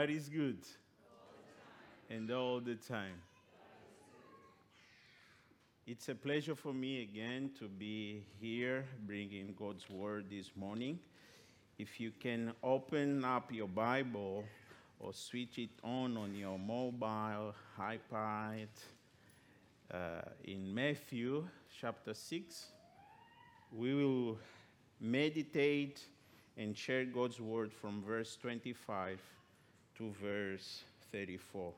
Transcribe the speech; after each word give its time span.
God 0.00 0.08
is 0.08 0.30
good. 0.30 0.64
And 2.08 2.30
all 2.30 2.58
the 2.58 2.76
time. 2.76 3.20
It's 5.86 6.08
a 6.08 6.14
pleasure 6.14 6.54
for 6.54 6.72
me 6.72 7.02
again 7.02 7.50
to 7.58 7.68
be 7.68 8.24
here 8.40 8.86
bringing 9.06 9.54
God's 9.58 9.90
word 9.90 10.30
this 10.30 10.52
morning. 10.56 11.00
If 11.78 12.00
you 12.00 12.12
can 12.18 12.54
open 12.62 13.26
up 13.26 13.52
your 13.52 13.68
Bible 13.68 14.44
or 14.98 15.12
switch 15.12 15.58
it 15.58 15.68
on 15.84 16.16
on 16.16 16.34
your 16.34 16.58
mobile, 16.58 17.54
iPad, 17.78 18.68
uh, 19.92 20.22
in 20.44 20.74
Matthew 20.74 21.46
chapter 21.78 22.14
6, 22.14 22.68
we 23.70 23.94
will 23.94 24.38
meditate 24.98 26.00
and 26.56 26.74
share 26.74 27.04
God's 27.04 27.38
word 27.38 27.70
from 27.70 28.02
verse 28.02 28.38
25 28.40 29.20
to 30.00 30.10
verse 30.18 30.82
34. 31.12 31.74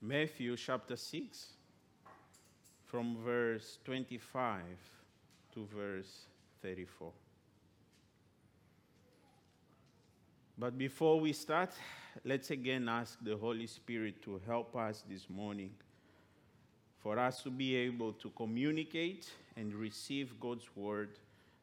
Matthew 0.00 0.56
chapter 0.56 0.94
6, 0.94 1.46
from 2.84 3.16
verse 3.24 3.78
25 3.84 4.60
to 5.52 5.68
verse 5.74 6.26
34. 6.62 7.10
But 10.56 10.78
before 10.78 11.18
we 11.18 11.32
start, 11.32 11.70
let's 12.24 12.52
again 12.52 12.88
ask 12.88 13.18
the 13.20 13.36
Holy 13.36 13.66
Spirit 13.66 14.22
to 14.22 14.40
help 14.46 14.76
us 14.76 15.02
this 15.10 15.28
morning 15.28 15.72
for 17.02 17.18
us 17.18 17.42
to 17.42 17.50
be 17.50 17.74
able 17.74 18.12
to 18.12 18.30
communicate 18.30 19.28
and 19.56 19.74
receive 19.74 20.38
God's 20.38 20.68
word, 20.76 21.18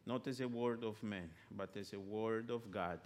not 0.05 0.27
as 0.27 0.41
a 0.41 0.47
word 0.47 0.83
of 0.83 1.01
man, 1.03 1.29
but 1.55 1.75
as 1.77 1.93
a 1.93 1.99
word 1.99 2.49
of 2.49 2.71
God 2.71 2.99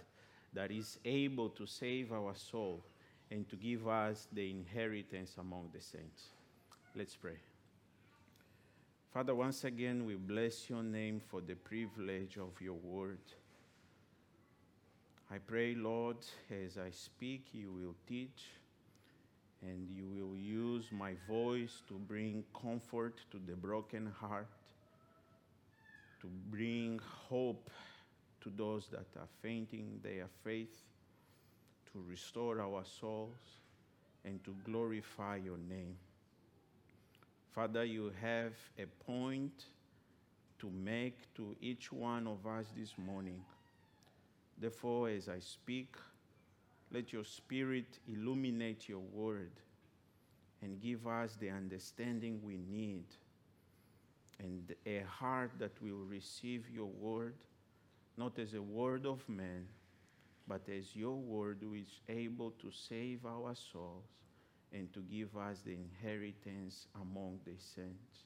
that 0.52 0.70
is 0.70 0.98
able 1.04 1.50
to 1.50 1.66
save 1.66 2.12
our 2.12 2.34
soul 2.34 2.84
and 3.30 3.48
to 3.50 3.56
give 3.56 3.86
us 3.86 4.26
the 4.32 4.50
inheritance 4.50 5.36
among 5.38 5.70
the 5.72 5.80
saints. 5.80 6.28
Let's 6.96 7.14
pray. 7.14 7.36
Father, 9.12 9.34
once 9.34 9.64
again, 9.64 10.04
we 10.04 10.14
bless 10.14 10.68
your 10.68 10.82
name 10.82 11.20
for 11.20 11.40
the 11.40 11.54
privilege 11.54 12.36
of 12.38 12.60
your 12.60 12.74
word. 12.74 13.18
I 15.30 15.38
pray, 15.38 15.74
Lord, 15.74 16.18
as 16.50 16.78
I 16.78 16.90
speak, 16.90 17.48
you 17.52 17.70
will 17.70 17.94
teach 18.06 18.46
and 19.62 19.88
you 19.90 20.06
will 20.06 20.36
use 20.36 20.86
my 20.90 21.14
voice 21.28 21.82
to 21.88 21.94
bring 21.94 22.44
comfort 22.58 23.20
to 23.30 23.40
the 23.46 23.56
broken 23.56 24.12
heart, 24.20 24.48
to 26.20 26.28
bring 26.50 27.00
hope 27.28 27.70
to 28.40 28.50
those 28.56 28.88
that 28.88 29.06
are 29.18 29.28
fainting 29.42 30.00
their 30.02 30.26
faith, 30.44 30.82
to 31.92 32.02
restore 32.08 32.60
our 32.60 32.84
souls, 32.84 33.38
and 34.24 34.42
to 34.44 34.54
glorify 34.64 35.36
your 35.36 35.58
name. 35.58 35.96
Father, 37.52 37.84
you 37.84 38.12
have 38.20 38.52
a 38.78 38.86
point 39.04 39.64
to 40.58 40.70
make 40.70 41.32
to 41.34 41.56
each 41.60 41.92
one 41.92 42.26
of 42.26 42.46
us 42.46 42.66
this 42.76 42.94
morning. 42.98 43.40
Therefore, 44.60 45.08
as 45.08 45.28
I 45.28 45.38
speak, 45.38 45.96
let 46.92 47.12
your 47.12 47.24
spirit 47.24 47.98
illuminate 48.08 48.88
your 48.88 49.02
word 49.12 49.52
and 50.62 50.80
give 50.80 51.06
us 51.06 51.36
the 51.38 51.50
understanding 51.50 52.40
we 52.42 52.56
need 52.56 53.04
and 54.38 54.74
a 54.86 55.02
heart 55.08 55.52
that 55.58 55.80
will 55.82 56.04
receive 56.08 56.68
your 56.70 56.86
word, 56.86 57.34
not 58.16 58.38
as 58.38 58.54
a 58.54 58.62
word 58.62 59.06
of 59.06 59.26
man, 59.28 59.66
but 60.46 60.62
as 60.68 60.94
your 60.94 61.16
word 61.16 61.62
which 61.62 61.82
is 61.82 62.00
able 62.08 62.52
to 62.52 62.70
save 62.70 63.26
our 63.26 63.54
souls 63.54 64.04
and 64.72 64.92
to 64.92 65.00
give 65.00 65.36
us 65.36 65.60
the 65.64 65.72
inheritance 65.74 66.86
among 67.00 67.38
the 67.44 67.52
saints. 67.58 68.24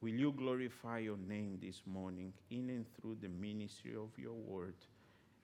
Will 0.00 0.14
you 0.14 0.32
glorify 0.32 0.98
your 0.98 1.16
name 1.16 1.58
this 1.60 1.82
morning 1.86 2.32
in 2.50 2.70
and 2.70 2.86
through 2.94 3.16
the 3.20 3.28
ministry 3.28 3.94
of 3.94 4.10
your 4.18 4.34
word? 4.34 4.74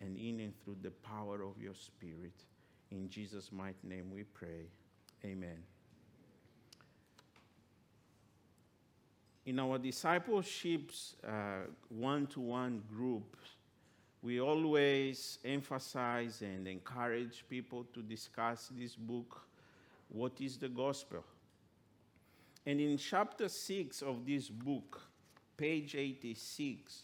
and 0.03 0.16
in 0.16 0.41
and 0.41 0.53
through 0.62 0.76
the 0.82 0.91
power 0.91 1.42
of 1.42 1.60
your 1.60 1.74
Spirit. 1.74 2.34
In 2.91 3.09
Jesus' 3.09 3.50
mighty 3.53 3.86
name 3.86 4.10
we 4.10 4.24
pray. 4.24 4.66
Amen. 5.24 5.72
In 9.44 9.58
our 9.58 9.76
discipleship's 9.76 11.16
uh, 11.26 11.66
one 11.88 12.28
to 12.28 12.41
one 12.41 12.82
group, 12.88 13.36
we 14.22 14.41
always 14.41 15.41
emphasize 15.44 16.42
and 16.42 16.69
encourage 16.69 17.44
people 17.50 17.84
to 17.92 18.03
discuss 18.03 18.70
this 18.72 18.94
book, 18.94 19.42
What 20.08 20.41
is 20.41 20.58
the 20.58 20.69
Gospel? 20.69 21.25
And 22.64 22.80
in 22.80 22.97
chapter 22.97 23.48
6 23.48 24.03
of 24.03 24.25
this 24.25 24.48
book, 24.48 25.00
page 25.56 25.97
86, 25.97 27.03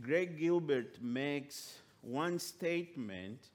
Greg 0.00 0.38
Gilbert 0.38 1.02
makes 1.02 1.78
one 2.00 2.38
statement 2.38 3.48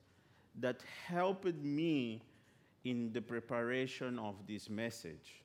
that 0.59 0.81
helped 1.07 1.55
me 1.63 2.22
in 2.83 3.13
the 3.13 3.22
preparation 3.22 4.19
of 4.19 4.35
this 4.45 4.69
message. 4.69 5.43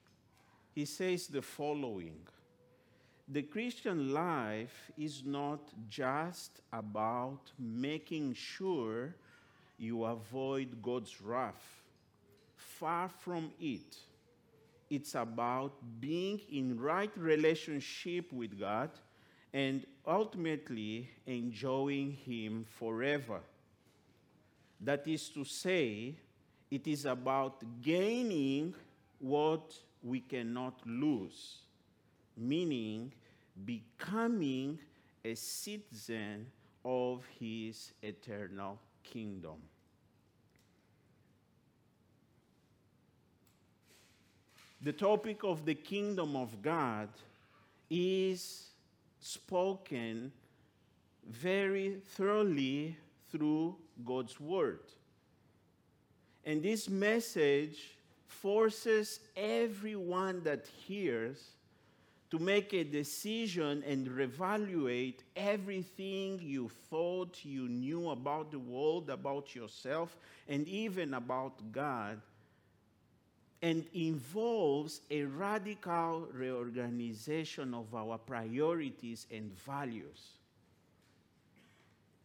He 0.74 0.84
says 0.84 1.28
the 1.28 1.42
following 1.42 2.18
The 3.28 3.42
Christian 3.42 4.12
life 4.12 4.92
is 4.96 5.24
not 5.24 5.72
just 5.88 6.60
about 6.72 7.50
making 7.58 8.34
sure 8.34 9.16
you 9.78 10.04
avoid 10.04 10.80
God's 10.80 11.20
wrath. 11.20 11.82
Far 12.54 13.08
from 13.08 13.50
it. 13.60 13.96
It's 14.88 15.16
about 15.16 15.72
being 15.98 16.40
in 16.52 16.78
right 16.78 17.10
relationship 17.16 18.32
with 18.32 18.60
God 18.60 18.90
and 19.52 19.84
ultimately 20.06 21.10
enjoying 21.26 22.12
Him 22.12 22.64
forever. 22.78 23.40
That 24.80 25.08
is 25.08 25.30
to 25.30 25.44
say, 25.44 26.14
it 26.70 26.86
is 26.86 27.06
about 27.06 27.64
gaining 27.82 28.74
what 29.18 29.74
we 30.02 30.20
cannot 30.20 30.80
lose, 30.86 31.58
meaning 32.36 33.12
becoming 33.64 34.78
a 35.24 35.34
citizen 35.34 36.46
of 36.84 37.24
His 37.38 37.92
eternal 38.02 38.78
kingdom. 39.02 39.56
The 44.82 44.92
topic 44.92 45.42
of 45.42 45.64
the 45.64 45.74
kingdom 45.74 46.36
of 46.36 46.62
God 46.62 47.08
is 47.90 48.68
spoken 49.20 50.30
very 51.28 51.96
thoroughly 52.14 52.96
through 53.32 53.76
God's 54.04 54.38
Word. 54.38 54.80
And 56.44 56.62
this 56.62 56.88
message 56.88 57.96
forces 58.28 59.20
everyone 59.36 60.42
that 60.44 60.66
hears 60.86 61.55
to 62.36 62.42
make 62.42 62.74
a 62.74 62.84
decision 62.84 63.82
and 63.86 64.08
reevaluate 64.08 65.20
everything 65.36 66.38
you 66.42 66.68
thought 66.90 67.44
you 67.44 67.68
knew 67.68 68.10
about 68.10 68.50
the 68.50 68.58
world, 68.58 69.08
about 69.08 69.54
yourself, 69.54 70.18
and 70.48 70.68
even 70.68 71.14
about 71.14 71.72
God 71.72 72.20
and 73.62 73.86
involves 73.94 75.00
a 75.10 75.22
radical 75.22 76.28
reorganization 76.32 77.72
of 77.72 77.94
our 77.94 78.18
priorities 78.18 79.26
and 79.32 79.50
values. 79.60 80.32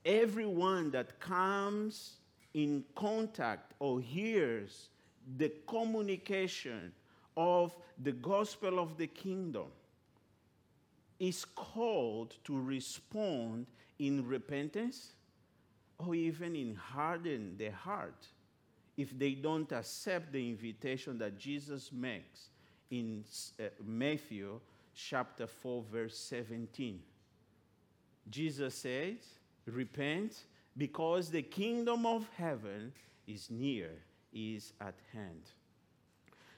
Everyone 0.04 0.92
that 0.92 1.20
comes 1.22 2.18
in 2.54 2.84
contact 2.96 3.74
or 3.80 4.02
hears 4.02 4.90
the 5.38 5.54
communication 5.68 6.92
of 7.38 7.74
the 8.04 8.12
gospel 8.12 8.78
of 8.78 8.98
the 8.98 9.08
kingdom 9.08 9.68
is 11.22 11.46
called 11.46 12.36
to 12.44 12.60
respond 12.60 13.68
in 14.00 14.28
repentance 14.28 15.12
or 16.00 16.16
even 16.16 16.56
in 16.56 16.74
harden 16.74 17.56
their 17.60 17.72
heart 17.72 18.26
if 18.98 19.18
they 19.20 19.36
don't 19.36 19.72
accept 19.72 20.32
the 20.32 20.50
invitation 20.50 21.20
that 21.20 21.38
Jesus 21.38 21.92
makes 21.92 22.50
in 22.90 23.24
uh, 23.60 23.66
Matthew 23.86 24.60
chapter 24.96 25.46
4, 25.46 25.84
verse 25.92 26.18
17. 26.18 27.00
Jesus 28.28 28.74
says, 28.74 29.18
Repent, 29.68 30.46
because 30.76 31.30
the 31.30 31.44
kingdom 31.44 32.08
of 32.08 32.28
heaven 32.36 32.92
is 33.28 33.52
near, 33.52 33.92
is 34.34 34.74
at 34.82 34.96
hand. 35.14 35.44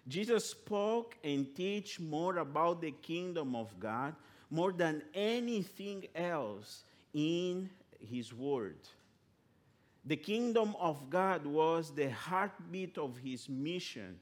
Jesus 0.07 0.45
spoke 0.45 1.17
and 1.21 1.53
teach 1.53 1.99
more 1.99 2.37
about 2.37 2.81
the 2.81 2.91
kingdom 2.91 3.55
of 3.55 3.77
God, 3.77 4.15
more 4.53 4.71
than 4.71 5.01
anything 5.15 6.05
else 6.13 6.83
in 7.11 7.67
his 7.99 8.31
word. 8.31 8.77
The 10.05 10.15
kingdom 10.15 10.75
of 10.79 11.09
God 11.09 11.43
was 11.43 11.89
the 11.89 12.11
heartbeat 12.11 12.99
of 12.99 13.17
his 13.17 13.49
mission 13.49 14.19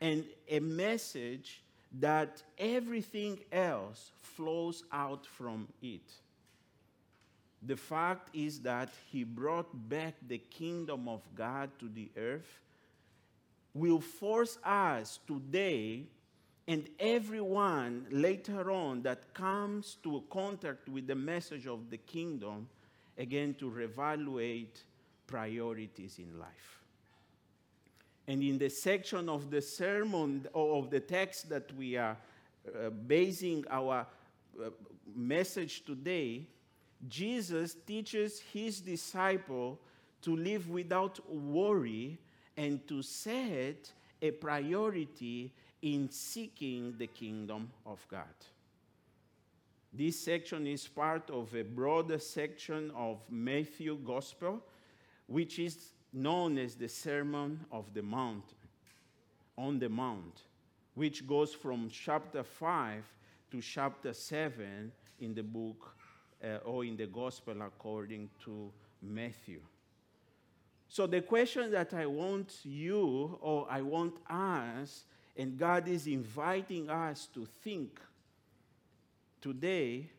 and 0.00 0.24
a 0.48 0.60
message 0.60 1.60
that 2.00 2.42
everything 2.56 3.38
else 3.52 4.12
flows 4.22 4.82
out 4.90 5.26
from 5.26 5.68
it. 5.82 6.10
The 7.62 7.76
fact 7.76 8.34
is 8.34 8.60
that 8.60 8.88
he 9.10 9.24
brought 9.24 9.68
back 9.90 10.14
the 10.26 10.38
kingdom 10.38 11.06
of 11.06 11.20
God 11.34 11.68
to 11.80 11.90
the 11.90 12.08
earth, 12.16 12.60
will 13.74 14.00
force 14.00 14.56
us 14.64 15.20
today 15.26 16.04
and 16.68 16.88
everyone 16.98 18.06
later 18.10 18.70
on 18.70 19.02
that 19.02 19.32
comes 19.34 19.96
to 20.02 20.24
contact 20.30 20.88
with 20.88 21.06
the 21.06 21.14
message 21.14 21.66
of 21.66 21.90
the 21.90 21.98
kingdom 21.98 22.68
again 23.16 23.54
to 23.54 23.70
reevaluate 23.70 24.82
priorities 25.26 26.18
in 26.18 26.38
life. 26.38 26.80
And 28.28 28.42
in 28.42 28.58
the 28.58 28.68
section 28.68 29.28
of 29.28 29.50
the 29.50 29.62
sermon 29.62 30.48
or 30.52 30.82
of 30.82 30.90
the 30.90 30.98
text 30.98 31.48
that 31.50 31.72
we 31.76 31.96
are 31.96 32.16
uh, 32.66 32.90
basing 32.90 33.64
our 33.70 34.04
uh, 34.60 34.70
message 35.14 35.84
today, 35.84 36.48
Jesus 37.08 37.76
teaches 37.86 38.40
his 38.52 38.80
disciple 38.80 39.78
to 40.22 40.34
live 40.34 40.68
without 40.68 41.20
worry 41.32 42.18
and 42.56 42.86
to 42.88 43.02
set 43.02 43.92
a 44.20 44.32
priority 44.32 45.52
in 45.82 46.10
seeking 46.10 46.94
the 46.98 47.06
kingdom 47.06 47.70
of 47.84 48.06
God. 48.08 48.24
This 49.92 50.20
section 50.20 50.66
is 50.66 50.86
part 50.86 51.30
of 51.30 51.54
a 51.54 51.62
broader 51.62 52.18
section 52.18 52.90
of 52.94 53.18
Matthew 53.30 53.96
Gospel, 54.04 54.62
which 55.26 55.58
is 55.58 55.92
known 56.12 56.58
as 56.58 56.74
the 56.74 56.88
Sermon 56.88 57.64
of 57.72 57.92
the 57.94 58.02
Mount, 58.02 58.44
on 59.56 59.78
the 59.78 59.88
Mount, 59.88 60.42
which 60.94 61.26
goes 61.26 61.52
from 61.54 61.88
chapter 61.90 62.42
5 62.42 63.04
to 63.50 63.60
chapter 63.60 64.12
7 64.12 64.92
in 65.20 65.34
the 65.34 65.42
book 65.42 65.94
uh, 66.44 66.58
or 66.64 66.84
in 66.84 66.96
the 66.96 67.06
Gospel 67.06 67.62
according 67.62 68.28
to 68.44 68.70
Matthew. 69.02 69.60
So, 70.88 71.06
the 71.06 71.20
question 71.20 71.70
that 71.72 71.94
I 71.94 72.06
want 72.06 72.60
you 72.64 73.38
or 73.40 73.66
I 73.70 73.82
want 73.82 74.16
us, 74.30 75.04
and 75.36 75.58
God 75.58 75.88
is 75.88 76.06
inviting 76.06 76.88
us 76.88 77.28
to 77.34 77.46
think 77.62 78.00
today, 79.40 80.10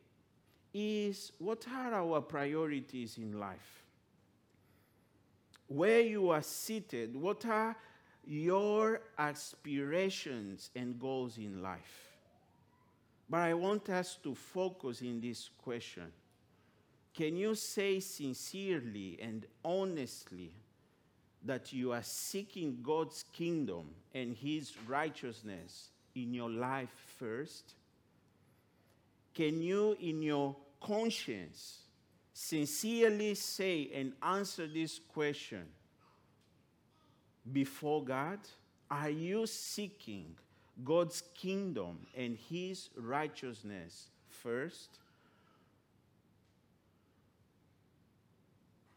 is 0.74 1.32
what 1.40 1.66
are 1.74 1.94
our 1.94 2.22
priorities 2.22 3.18
in 3.18 3.40
life? 3.40 3.84
Where 5.68 6.02
you 6.02 6.30
are 6.30 6.44
seated, 6.44 7.16
what 7.16 7.46
are 7.46 7.76
your 8.26 9.02
aspirations 9.18 10.70
and 10.76 11.00
goals 11.00 11.38
in 11.38 11.62
life? 11.64 12.08
But 13.30 13.42
I 13.42 13.54
want 13.54 13.90
us 13.90 14.18
to 14.24 14.36
focus 14.36 15.02
in 15.02 15.20
this 15.20 15.50
question. 15.58 16.12
Can 17.14 17.36
you 17.36 17.56
say 17.56 18.00
sincerely 18.00 19.18
and 19.22 19.46
honestly 19.66 20.54
that 21.46 21.72
you 21.72 21.92
are 21.92 22.04
seeking 22.04 22.80
God's 22.82 23.24
kingdom 23.34 23.90
and 24.14 24.36
His 24.36 24.74
righteousness 24.88 25.90
in 26.16 26.34
your 26.34 26.50
life 26.50 26.90
first? 27.18 27.74
Can 29.34 29.62
you, 29.62 29.96
in 30.00 30.22
your 30.22 30.56
conscience, 30.82 31.80
sincerely 32.34 33.36
say 33.36 33.90
and 33.94 34.14
answer 34.22 34.68
this 34.68 35.00
question 35.00 35.66
before 37.52 38.04
God? 38.04 38.40
Are 38.90 39.10
you 39.10 39.46
seeking 39.46 40.36
God's 40.84 41.24
kingdom 41.34 42.06
and 42.16 42.38
his 42.50 42.90
righteousness 42.96 44.08
first. 44.30 45.00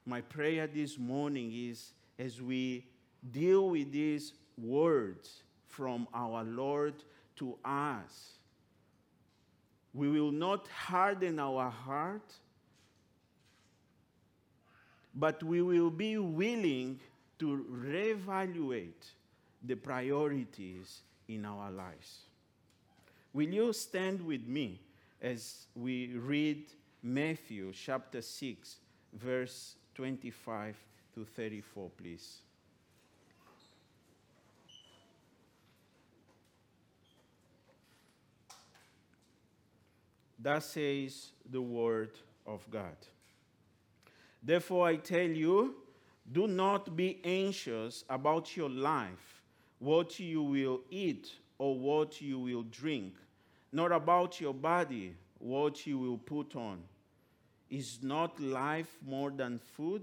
My 0.04 0.20
prayer 0.20 0.66
this 0.66 0.98
morning 0.98 1.52
is 1.52 1.92
as 2.20 2.42
we 2.42 2.84
deal 3.32 3.70
with 3.70 3.90
these 3.90 4.34
words 4.58 5.42
from 5.68 6.06
our 6.12 6.44
Lord 6.44 6.94
to 7.36 7.56
us, 7.64 8.32
we 9.94 10.08
will 10.10 10.30
not 10.30 10.68
harden 10.68 11.40
our 11.40 11.70
heart, 11.70 12.34
but 15.14 15.42
we 15.42 15.62
will 15.62 15.90
be 15.90 16.18
willing 16.18 17.00
to 17.38 17.66
reevaluate 17.70 19.08
the 19.64 19.74
priorities 19.74 21.00
in 21.26 21.46
our 21.46 21.70
lives. 21.70 22.26
Will 23.32 23.48
you 23.48 23.72
stand 23.72 24.20
with 24.20 24.46
me 24.46 24.78
as 25.22 25.66
we 25.74 26.08
read 26.08 26.66
Matthew 27.02 27.72
chapter 27.72 28.20
6, 28.20 28.76
verse 29.14 29.76
25 29.94 30.76
to 31.14 31.24
34, 31.24 31.90
please? 31.96 32.38
Thus 40.42 40.70
says 40.70 41.32
the 41.50 41.60
word 41.60 42.12
of 42.46 42.68
God. 42.70 42.96
Therefore, 44.42 44.86
I 44.86 44.96
tell 44.96 45.28
you, 45.28 45.74
do 46.32 46.46
not 46.46 46.96
be 46.96 47.20
anxious 47.24 48.04
about 48.08 48.56
your 48.56 48.70
life 48.70 49.42
what 49.78 50.18
you 50.18 50.42
will 50.42 50.80
eat 50.90 51.30
or 51.58 51.78
what 51.78 52.20
you 52.20 52.38
will 52.38 52.62
drink, 52.62 53.14
nor 53.72 53.92
about 53.92 54.40
your 54.40 54.54
body, 54.54 55.14
what 55.38 55.86
you 55.86 55.98
will 55.98 56.18
put 56.18 56.56
on. 56.56 56.82
Is 57.68 57.98
not 58.02 58.40
life 58.40 58.96
more 59.06 59.30
than 59.30 59.58
food, 59.58 60.02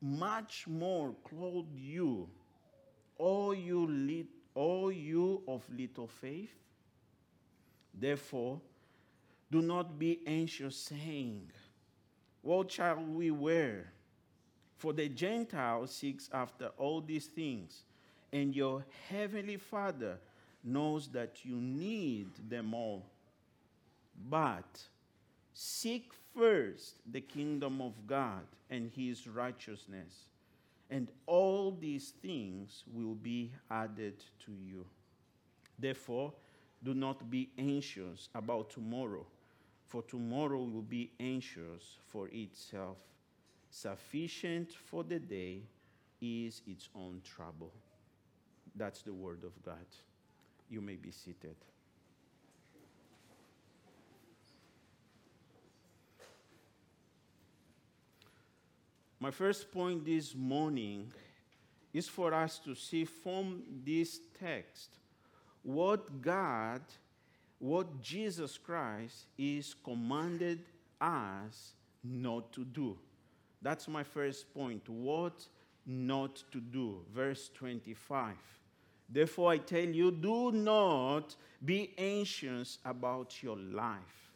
much 0.00 0.66
more 0.66 1.14
clothe 1.24 1.74
you, 1.74 2.28
all 3.16 3.54
you, 3.54 3.86
lit, 3.86 4.26
all 4.54 4.92
you 4.92 5.42
of 5.48 5.62
little 5.76 6.06
faith? 6.06 6.54
Therefore, 7.92 8.60
do 9.50 9.62
not 9.62 9.98
be 9.98 10.20
anxious, 10.26 10.76
saying, 10.76 11.50
what 12.42 12.70
shall 12.70 13.02
we 13.02 13.30
wear? 13.30 13.92
For 14.76 14.92
the 14.92 15.08
Gentile 15.08 15.86
seeks 15.86 16.30
after 16.32 16.70
all 16.78 17.00
these 17.00 17.26
things, 17.26 17.82
and 18.32 18.54
your 18.54 18.84
heavenly 19.08 19.56
Father 19.56 20.18
knows 20.62 21.08
that 21.08 21.44
you 21.44 21.56
need 21.56 22.28
them 22.48 22.74
all. 22.74 23.06
But 24.28 24.82
seek 25.52 26.12
first 26.36 26.96
the 27.10 27.20
kingdom 27.20 27.80
of 27.80 27.92
God 28.06 28.46
and 28.70 28.90
his 28.94 29.26
righteousness, 29.26 30.26
and 30.90 31.08
all 31.26 31.76
these 31.78 32.12
things 32.22 32.84
will 32.92 33.14
be 33.14 33.52
added 33.70 34.22
to 34.46 34.52
you. 34.52 34.84
Therefore, 35.78 36.32
do 36.82 36.94
not 36.94 37.30
be 37.30 37.50
anxious 37.58 38.28
about 38.34 38.70
tomorrow 38.70 39.26
for 39.88 40.02
tomorrow 40.02 40.62
will 40.62 40.82
be 40.82 41.10
anxious 41.18 41.96
for 42.06 42.28
itself. 42.30 42.98
Sufficient 43.70 44.70
for 44.72 45.02
the 45.02 45.18
day 45.18 45.62
is 46.20 46.60
its 46.66 46.90
own 46.94 47.22
trouble. 47.24 47.72
That's 48.76 49.02
the 49.02 49.14
word 49.14 49.44
of 49.44 49.60
God. 49.62 49.86
You 50.68 50.82
may 50.82 50.96
be 50.96 51.10
seated. 51.10 51.56
My 59.20 59.32
first 59.32 59.72
point 59.72 60.04
this 60.04 60.32
morning 60.34 61.10
is 61.92 62.08
for 62.08 62.32
us 62.32 62.60
to 62.60 62.76
see 62.76 63.04
from 63.04 63.64
this 63.84 64.20
text 64.38 64.90
what 65.62 66.22
God, 66.22 66.82
what 67.58 68.00
Jesus 68.00 68.56
Christ 68.56 69.26
is 69.36 69.74
commanded 69.82 70.60
us 71.00 71.72
not 72.04 72.52
to 72.52 72.64
do. 72.64 72.96
That's 73.60 73.88
my 73.88 74.04
first 74.04 74.54
point. 74.54 74.88
What 74.88 75.48
not 75.84 76.44
to 76.52 76.60
do. 76.60 77.00
Verse 77.12 77.50
25. 77.54 78.34
Therefore, 79.08 79.50
I 79.50 79.58
tell 79.58 79.80
you, 79.80 80.12
do 80.12 80.52
not 80.52 81.34
be 81.64 81.92
anxious 81.98 82.78
about 82.84 83.42
your 83.42 83.56
life. 83.56 84.27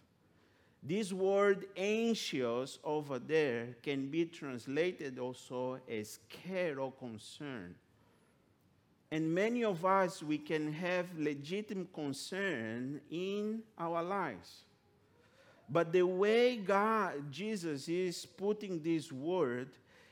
This 0.83 1.13
word 1.13 1.67
anxious 1.77 2.81
over 2.83 3.21
there 3.21 3.77
can 3.83 4.09
be 4.09 4.25
translated 4.25 5.19
also 5.19 5.79
as 5.89 6.19
care 6.29 6.81
or 6.81 6.91
concern. 6.91 7.77
And 9.13 9.33
many 9.33 9.63
of 9.63 9.85
us, 9.85 10.23
we 10.23 10.39
can 10.39 10.73
have 10.73 11.07
legitimate 11.17 11.93
concern 11.93 13.01
in 13.11 13.63
our 13.79 14.03
lives. 14.03 14.63
But 15.69 15.93
the 15.93 16.03
way 16.03 16.57
God, 16.57 17.31
Jesus, 17.31 17.89
is 17.89 18.27
putting 18.27 18.83
this 18.83 19.13
word, 19.13 19.69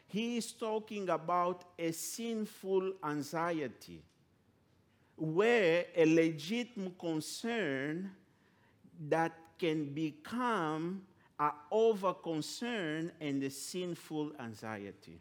he 0.07 0.37
is 0.37 0.53
talking 0.53 1.09
about 1.09 1.65
a 1.79 1.93
sinful 1.93 2.93
anxiety 3.05 4.03
where 5.17 5.87
a 5.97 6.07
legitimate 6.07 6.99
concern 6.99 8.11
that 9.09 9.33
can 9.61 9.93
become 9.93 11.03
a 11.39 11.51
over 11.71 12.15
concern 12.15 13.13
and 13.21 13.43
a 13.43 13.51
sinful 13.51 14.33
anxiety. 14.41 15.21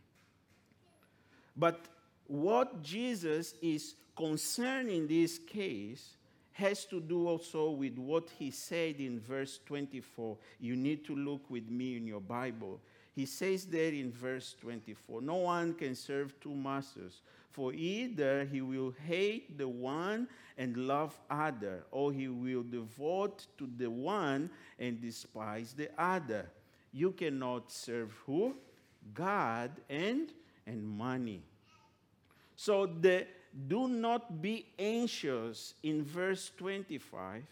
But 1.55 1.85
what 2.27 2.81
Jesus 2.81 3.53
is 3.61 3.95
concerned 4.15 4.89
in 4.89 5.07
this 5.07 5.39
case 5.39 6.15
has 6.53 6.85
to 6.85 6.99
do 6.99 7.27
also 7.27 7.71
with 7.71 7.97
what 7.97 8.29
he 8.37 8.51
said 8.51 8.95
in 8.99 9.19
verse 9.19 9.59
24. 9.65 10.37
You 10.59 10.75
need 10.75 11.05
to 11.05 11.15
look 11.15 11.49
with 11.49 11.69
me 11.69 11.97
in 11.97 12.07
your 12.07 12.21
Bible. 12.21 12.79
He 13.15 13.25
says 13.25 13.65
there 13.65 13.91
in 13.91 14.11
verse 14.11 14.55
24 14.61 15.21
No 15.21 15.35
one 15.35 15.73
can 15.73 15.95
serve 15.95 16.39
two 16.39 16.55
masters, 16.55 17.21
for 17.51 17.73
either 17.73 18.45
he 18.45 18.61
will 18.61 18.93
hate 19.07 19.57
the 19.57 19.67
one 19.67 20.27
and 20.57 20.75
love 20.77 21.19
other, 21.29 21.83
or 21.91 22.11
he 22.11 22.27
will 22.27 22.63
devote 22.63 23.47
to 23.57 23.69
the 23.77 23.89
one 23.89 24.49
and 24.77 25.01
despise 25.01 25.73
the 25.73 25.89
other. 25.97 26.49
You 26.91 27.11
cannot 27.11 27.71
serve 27.71 28.11
who? 28.25 28.55
God 29.13 29.71
and 29.89 30.31
and 30.65 30.83
money. 30.85 31.41
So 32.55 32.85
the 32.85 33.25
do 33.67 33.87
not 33.87 34.41
be 34.41 34.65
anxious 34.77 35.73
in 35.81 36.03
verse 36.03 36.51
25 36.57 37.43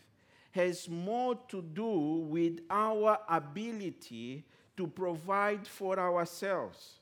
has 0.51 0.89
more 0.89 1.35
to 1.47 1.61
do 1.61 2.25
with 2.29 2.59
our 2.69 3.17
ability 3.29 4.43
to 4.75 4.87
provide 4.87 5.67
for 5.67 5.99
ourselves. 5.99 6.99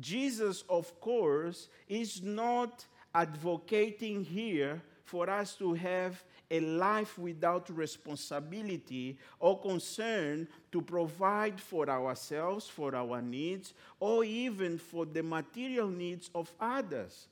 Jesus, 0.00 0.64
of 0.68 1.00
course, 1.00 1.68
is 1.88 2.22
not 2.22 2.84
advocating 3.14 4.24
here 4.24 4.82
for 5.04 5.30
us 5.30 5.54
to 5.56 5.72
have 5.74 6.22
a 6.50 6.60
life 6.60 7.18
without 7.18 7.68
responsibility 7.70 9.16
or 9.40 9.60
concern 9.60 10.46
to 10.70 10.80
provide 10.80 11.60
for 11.60 11.88
ourselves, 11.88 12.68
for 12.68 12.94
our 12.94 13.20
needs, 13.20 13.74
or 13.98 14.24
even 14.24 14.78
for 14.78 15.06
the 15.06 15.22
material 15.22 15.88
needs 15.88 16.30
of 16.34 16.52
others. 16.60 17.28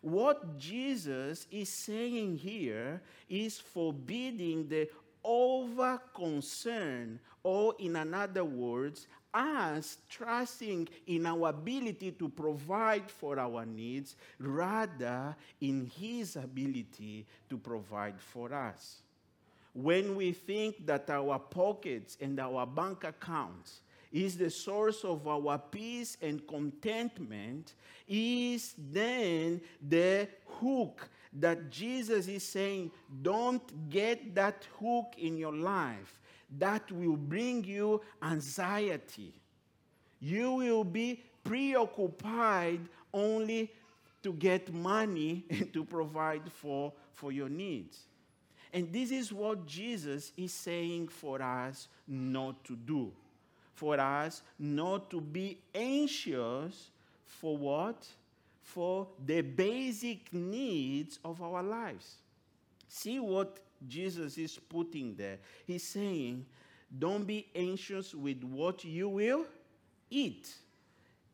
What 0.00 0.58
Jesus 0.58 1.46
is 1.50 1.68
saying 1.68 2.36
here 2.36 3.00
is 3.28 3.58
forbidding 3.58 4.68
the 4.68 4.88
over 5.24 6.00
concern, 6.14 7.18
or 7.42 7.74
in 7.78 7.96
another 7.96 8.44
words, 8.44 9.06
us 9.34 9.98
trusting 10.08 10.88
in 11.06 11.26
our 11.26 11.50
ability 11.50 12.12
to 12.12 12.28
provide 12.28 13.10
for 13.10 13.38
our 13.38 13.64
needs 13.66 14.16
rather 14.38 15.36
in 15.60 15.90
His 15.98 16.36
ability 16.36 17.26
to 17.48 17.58
provide 17.58 18.20
for 18.20 18.52
us. 18.52 19.02
When 19.74 20.16
we 20.16 20.32
think 20.32 20.86
that 20.86 21.08
our 21.10 21.38
pockets 21.38 22.16
and 22.20 22.40
our 22.40 22.66
bank 22.66 23.04
accounts 23.04 23.80
is 24.10 24.36
the 24.36 24.50
source 24.50 25.04
of 25.04 25.28
our 25.28 25.58
peace 25.58 26.16
and 26.22 26.46
contentment, 26.48 27.74
is 28.08 28.74
then 28.90 29.60
the 29.86 30.26
hook 30.46 31.08
that 31.34 31.70
Jesus 31.70 32.26
is 32.26 32.42
saying, 32.42 32.90
don't 33.22 33.90
get 33.90 34.34
that 34.34 34.66
hook 34.80 35.14
in 35.18 35.36
your 35.36 35.52
life. 35.52 36.18
That 36.56 36.90
will 36.90 37.16
bring 37.16 37.64
you 37.64 38.00
anxiety. 38.22 39.34
You 40.20 40.52
will 40.52 40.84
be 40.84 41.22
preoccupied 41.44 42.80
only 43.12 43.70
to 44.22 44.32
get 44.32 44.72
money 44.72 45.44
to 45.72 45.84
provide 45.84 46.50
for, 46.50 46.92
for 47.12 47.32
your 47.32 47.48
needs. 47.48 48.00
And 48.72 48.92
this 48.92 49.10
is 49.10 49.32
what 49.32 49.66
Jesus 49.66 50.32
is 50.36 50.52
saying 50.52 51.08
for 51.08 51.40
us 51.40 51.88
not 52.06 52.64
to 52.64 52.76
do. 52.76 53.12
For 53.74 53.98
us 53.98 54.42
not 54.58 55.10
to 55.10 55.20
be 55.20 55.58
anxious 55.74 56.90
for 57.24 57.56
what? 57.56 58.06
for 58.68 59.06
the 59.24 59.40
basic 59.40 60.30
needs 60.32 61.18
of 61.24 61.40
our 61.40 61.62
lives. 61.62 62.16
See 62.86 63.18
what 63.18 63.60
Jesus 63.86 64.38
is 64.38 64.58
putting 64.58 65.14
there. 65.14 65.38
He's 65.66 65.84
saying, 65.84 66.46
Don't 66.98 67.24
be 67.24 67.46
anxious 67.54 68.14
with 68.14 68.42
what 68.42 68.84
you 68.84 69.08
will 69.08 69.44
eat, 70.10 70.48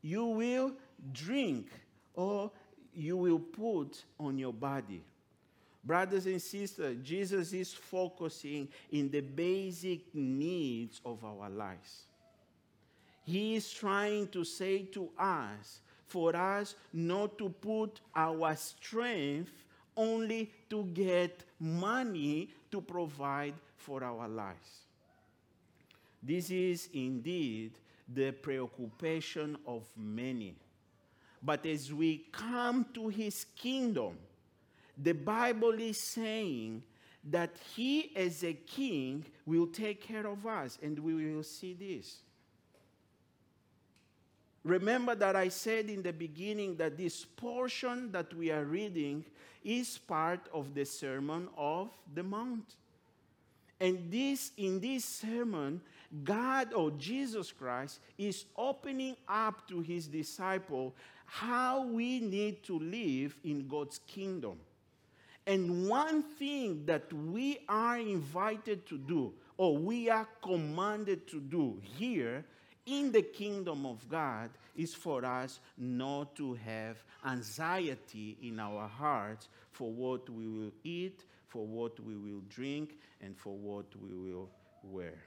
you 0.01 0.25
will 0.25 0.73
drink, 1.13 1.67
or 2.13 2.51
you 2.93 3.17
will 3.17 3.39
put 3.39 4.03
on 4.19 4.37
your 4.37 4.53
body. 4.53 5.01
Brothers 5.83 6.25
and 6.25 6.41
sisters, 6.41 6.97
Jesus 7.03 7.53
is 7.53 7.71
focusing 7.71 8.67
in 8.91 9.11
the 9.11 9.21
basic 9.21 10.13
needs 10.15 10.99
of 11.05 11.23
our 11.23 11.49
lives. 11.49 12.05
He 13.23 13.55
is 13.55 13.71
trying 13.71 14.27
to 14.29 14.43
say 14.43 14.83
to 14.93 15.09
us 15.17 15.81
for 16.07 16.35
us 16.35 16.75
not 16.93 17.37
to 17.37 17.49
put 17.49 17.99
our 18.15 18.55
strength 18.55 19.51
only 19.95 20.51
to 20.69 20.85
get 20.85 21.43
money 21.59 22.49
to 22.71 22.81
provide 22.81 23.53
for 23.77 24.03
our 24.03 24.27
lives. 24.27 24.85
This 26.21 26.49
is 26.49 26.89
indeed 26.93 27.71
the 28.11 28.31
preoccupation 28.31 29.57
of 29.65 29.83
many. 29.95 30.55
But 31.41 31.65
as 31.65 31.93
we 31.93 32.25
come 32.31 32.85
to 32.95 33.07
his 33.07 33.45
kingdom, 33.55 34.17
the 34.97 35.11
Bible 35.11 35.79
is 35.79 35.99
saying 35.99 36.83
that 37.29 37.55
he, 37.75 38.11
as 38.15 38.43
a 38.43 38.53
king, 38.53 39.25
will 39.45 39.67
take 39.67 40.01
care 40.01 40.25
of 40.27 40.45
us, 40.45 40.77
and 40.81 40.97
we 40.97 41.13
will 41.13 41.43
see 41.43 41.73
this. 41.73 42.17
Remember 44.65 45.13
that 45.13 45.35
I 45.35 45.49
said 45.49 45.91
in 45.91 46.01
the 46.01 46.11
beginning 46.11 46.75
that 46.77 46.97
this 46.97 47.23
portion 47.23 48.11
that 48.11 48.33
we 48.33 48.51
are 48.51 48.65
reading 48.65 49.23
is 49.63 49.99
part 49.99 50.49
of 50.51 50.73
the 50.73 50.85
Sermon 50.85 51.47
of 51.55 51.91
the 52.15 52.23
Mount. 52.23 52.73
And 53.79 54.11
this 54.11 54.51
in 54.57 54.79
this 54.79 55.05
sermon, 55.05 55.81
God 56.23 56.73
or 56.73 56.89
Jesus 56.91 57.51
Christ 57.51 57.99
is 58.17 58.45
opening 58.57 59.15
up 59.27 59.67
to 59.67 59.81
his 59.81 60.07
disciple 60.07 60.95
how 61.27 61.85
we 61.85 62.19
need 62.19 62.63
to 62.63 62.79
live 62.79 63.35
in 63.43 63.67
God's 63.67 63.99
kingdom. 64.07 64.57
And 65.45 65.87
one 65.87 66.23
thing 66.23 66.87
that 66.87 67.13
we 67.13 67.59
are 67.69 67.99
invited 67.99 68.87
to 68.87 68.97
do, 68.97 69.31
or 69.57 69.77
we 69.77 70.09
are 70.09 70.27
commanded 70.41 71.27
to 71.27 71.39
do 71.39 71.79
here, 71.83 72.43
in 72.85 73.11
the 73.11 73.21
kingdom 73.21 73.85
of 73.85 74.07
God 74.09 74.49
is 74.75 74.93
for 74.93 75.25
us 75.25 75.59
not 75.77 76.35
to 76.35 76.53
have 76.55 77.03
anxiety 77.25 78.37
in 78.41 78.59
our 78.59 78.87
hearts 78.87 79.47
for 79.71 79.91
what 79.91 80.29
we 80.29 80.47
will 80.47 80.71
eat, 80.83 81.23
for 81.47 81.65
what 81.65 81.99
we 81.99 82.15
will 82.15 82.41
drink, 82.49 82.97
and 83.21 83.37
for 83.37 83.55
what 83.55 83.85
we 84.01 84.13
will 84.13 84.49
wear. 84.83 85.23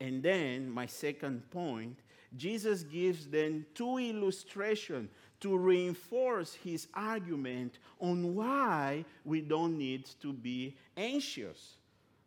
And 0.00 0.22
then, 0.22 0.70
my 0.70 0.86
second 0.86 1.50
point, 1.50 1.98
Jesus 2.36 2.82
gives 2.82 3.26
them 3.28 3.64
two 3.74 3.98
illustrations 3.98 5.10
to 5.40 5.56
reinforce 5.56 6.54
his 6.54 6.88
argument 6.94 7.78
on 8.00 8.34
why 8.34 9.04
we 9.24 9.40
don't 9.40 9.78
need 9.78 10.06
to 10.20 10.32
be 10.32 10.76
anxious. 10.96 11.76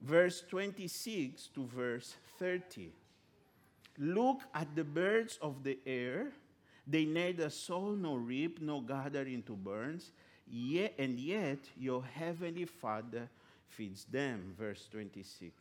Verse 0.02 0.44
26 0.50 1.48
to 1.48 1.66
verse 1.66 2.16
30. 2.38 2.92
Look 4.00 4.42
at 4.54 4.76
the 4.76 4.86
birds 4.86 5.38
of 5.42 5.64
the 5.64 5.78
air. 5.86 6.32
They 6.88 7.06
neither 7.06 7.50
sow 7.50 7.92
nor 7.92 8.20
reap 8.20 8.62
nor 8.62 8.82
gather 8.82 9.24
into 9.24 9.54
barns, 9.54 10.12
yet, 10.48 10.96
and 10.98 11.20
yet 11.20 11.60
your 11.78 12.04
heavenly 12.04 12.66
Father 12.66 13.30
feeds 13.68 14.06
them. 14.06 14.56
Verse 14.58 14.88
26. 14.90 15.54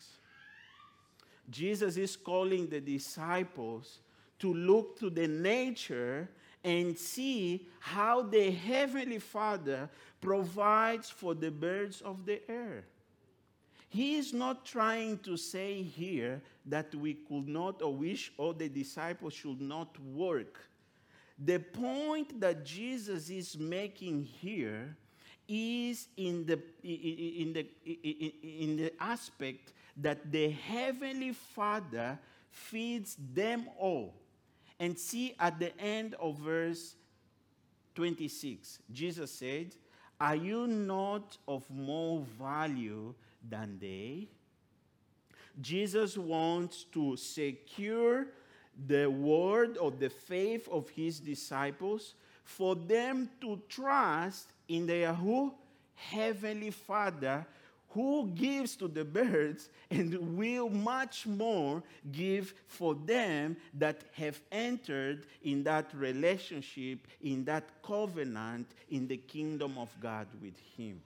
Jesus 1.50 1.96
is 1.96 2.16
calling 2.16 2.68
the 2.68 2.80
disciples 2.80 3.98
to 4.38 4.54
look 4.54 4.98
to 5.00 5.10
the 5.10 5.26
nature 5.26 6.28
and 6.62 6.96
see 6.96 7.66
how 7.80 8.22
the 8.22 8.50
Heavenly 8.50 9.18
Father 9.18 9.88
provides 10.20 11.10
for 11.10 11.34
the 11.34 11.50
birds 11.50 12.00
of 12.02 12.26
the 12.26 12.40
air. 12.50 12.84
He 13.88 14.16
is 14.16 14.32
not 14.32 14.66
trying 14.66 15.18
to 15.20 15.36
say 15.36 15.82
here 15.82 16.42
that 16.66 16.94
we 16.94 17.14
could 17.14 17.48
not 17.48 17.80
or 17.80 17.94
wish 17.94 18.32
or 18.36 18.52
the 18.52 18.68
disciples 18.68 19.32
should 19.32 19.60
not 19.60 19.98
work. 20.00 20.58
The 21.38 21.58
point 21.58 22.40
that 22.40 22.64
Jesus 22.64 23.30
is 23.30 23.56
making 23.58 24.24
here 24.24 24.96
is 25.48 26.08
in 26.16 26.44
the, 26.44 26.60
in 26.82 27.52
the, 27.54 27.66
in 27.86 28.76
the 28.76 28.92
aspect 29.00 29.72
that 29.96 30.30
the 30.30 30.50
Heavenly 30.50 31.32
Father 31.32 32.18
feeds 32.50 33.16
them 33.34 33.66
all. 33.78 34.14
And 34.80 34.96
see 34.96 35.34
at 35.40 35.58
the 35.58 35.76
end 35.80 36.14
of 36.20 36.38
verse 36.38 36.94
26, 37.94 38.80
Jesus 38.92 39.32
said, 39.32 39.74
Are 40.20 40.36
you 40.36 40.66
not 40.66 41.36
of 41.48 41.68
more 41.70 42.22
value 42.38 43.14
than 43.48 43.78
they? 43.80 44.28
Jesus 45.60 46.16
wants 46.16 46.84
to 46.92 47.16
secure 47.16 48.26
the 48.86 49.06
word 49.06 49.76
of 49.78 49.98
the 49.98 50.10
faith 50.10 50.68
of 50.68 50.88
his 50.90 51.18
disciples 51.18 52.14
for 52.44 52.74
them 52.74 53.28
to 53.40 53.60
trust 53.68 54.52
in 54.68 54.86
their 54.86 55.12
who? 55.12 55.52
Heavenly 55.94 56.70
Father 56.70 57.44
who 57.90 58.28
gives 58.34 58.76
to 58.76 58.86
the 58.86 59.04
birds 59.04 59.70
and 59.90 60.36
will 60.36 60.68
much 60.68 61.26
more 61.26 61.82
give 62.12 62.54
for 62.66 62.94
them 62.94 63.56
that 63.74 64.02
have 64.12 64.40
entered 64.52 65.26
in 65.42 65.62
that 65.64 65.90
relationship, 65.94 67.06
in 67.22 67.44
that 67.44 67.82
covenant, 67.82 68.68
in 68.90 69.08
the 69.08 69.16
kingdom 69.16 69.78
of 69.78 69.88
God 70.00 70.26
with 70.42 70.58
Him. 70.76 71.00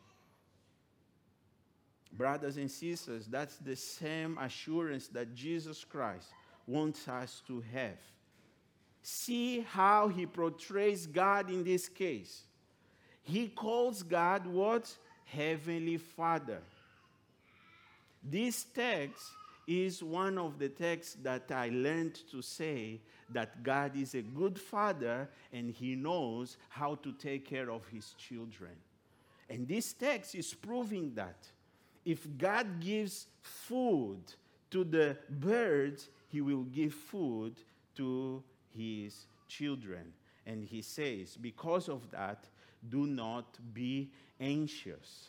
Brothers 2.12 2.58
and 2.58 2.70
sisters, 2.70 3.26
that's 3.26 3.56
the 3.56 3.76
same 3.76 4.36
assurance 4.38 5.08
that 5.08 5.34
Jesus 5.34 5.84
Christ 5.84 6.28
wants 6.66 7.08
us 7.08 7.42
to 7.46 7.62
have. 7.72 7.98
See 9.02 9.60
how 9.60 10.08
he 10.08 10.26
portrays 10.26 11.06
God 11.06 11.50
in 11.50 11.64
this 11.64 11.88
case. 11.88 12.42
He 13.22 13.48
calls 13.48 14.02
God 14.02 14.46
what? 14.46 14.94
Heavenly 15.24 15.96
Father. 15.96 16.60
This 18.22 18.64
text 18.64 19.24
is 19.66 20.02
one 20.02 20.38
of 20.38 20.58
the 20.58 20.68
texts 20.68 21.16
that 21.22 21.50
I 21.50 21.70
learned 21.70 22.20
to 22.30 22.42
say 22.42 23.00
that 23.30 23.62
God 23.62 23.96
is 23.96 24.14
a 24.14 24.22
good 24.22 24.58
father 24.58 25.28
and 25.52 25.70
he 25.70 25.96
knows 25.96 26.56
how 26.68 26.96
to 26.96 27.12
take 27.12 27.48
care 27.48 27.70
of 27.70 27.86
his 27.88 28.12
children. 28.18 28.72
And 29.48 29.66
this 29.66 29.92
text 29.92 30.34
is 30.34 30.52
proving 30.54 31.14
that. 31.14 31.46
If 32.04 32.26
God 32.36 32.80
gives 32.80 33.26
food 33.40 34.20
to 34.70 34.84
the 34.84 35.16
birds, 35.28 36.08
he 36.28 36.40
will 36.40 36.64
give 36.64 36.94
food 36.94 37.54
to 37.96 38.42
his 38.76 39.26
children. 39.48 40.12
And 40.46 40.64
he 40.64 40.82
says, 40.82 41.36
because 41.36 41.88
of 41.88 42.10
that, 42.10 42.44
do 42.88 43.06
not 43.06 43.46
be 43.72 44.10
anxious. 44.40 45.28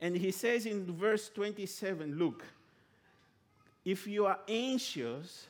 And 0.00 0.16
he 0.16 0.32
says 0.32 0.66
in 0.66 0.84
verse 0.96 1.28
27 1.28 2.18
look, 2.18 2.42
if 3.84 4.06
you 4.06 4.26
are 4.26 4.38
anxious, 4.48 5.46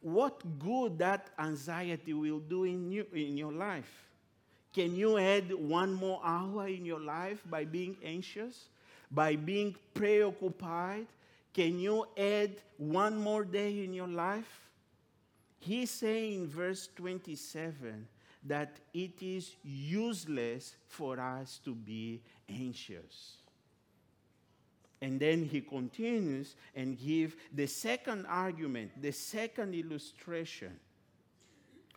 what 0.00 0.40
good 0.58 0.98
that 0.98 1.30
anxiety 1.38 2.12
will 2.12 2.38
do 2.38 2.64
in, 2.64 2.92
you, 2.92 3.06
in 3.12 3.36
your 3.36 3.52
life? 3.52 4.06
Can 4.72 4.94
you 4.94 5.18
add 5.18 5.52
one 5.54 5.94
more 5.94 6.20
hour 6.22 6.68
in 6.68 6.84
your 6.84 7.00
life 7.00 7.42
by 7.48 7.64
being 7.64 7.96
anxious? 8.04 8.68
By 9.10 9.36
being 9.36 9.74
preoccupied? 9.94 11.06
Can 11.52 11.78
you 11.78 12.06
add 12.16 12.56
one 12.76 13.16
more 13.16 13.44
day 13.44 13.84
in 13.84 13.94
your 13.94 14.08
life? 14.08 14.68
He's 15.58 15.90
saying 15.90 16.34
in 16.42 16.48
verse 16.48 16.88
27 16.96 18.06
that 18.44 18.76
it 18.92 19.22
is 19.22 19.56
useless 19.64 20.76
for 20.86 21.18
us 21.18 21.58
to 21.64 21.74
be 21.74 22.20
anxious. 22.48 23.38
And 25.00 25.20
then 25.20 25.44
he 25.44 25.60
continues 25.60 26.54
and 26.74 26.98
give 26.98 27.36
the 27.52 27.66
second 27.66 28.26
argument, 28.26 29.00
the 29.00 29.12
second 29.12 29.74
illustration 29.74 30.78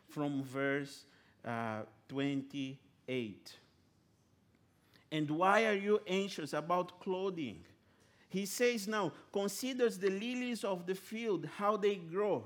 from 0.10 0.44
verse 0.44 1.04
uh, 1.46 1.82
28. 2.10 3.54
And 5.12 5.30
why 5.32 5.66
are 5.66 5.74
you 5.74 6.00
anxious 6.08 6.54
about 6.54 7.00
clothing? 7.00 7.64
He 8.30 8.46
says 8.46 8.88
now, 8.88 9.12
considers 9.34 9.98
the 9.98 10.12
lilies 10.12 10.64
of 10.64 10.86
the 10.86 10.94
field, 10.94 11.48
how 11.58 11.78
they 11.78 11.96
grow. 11.96 12.44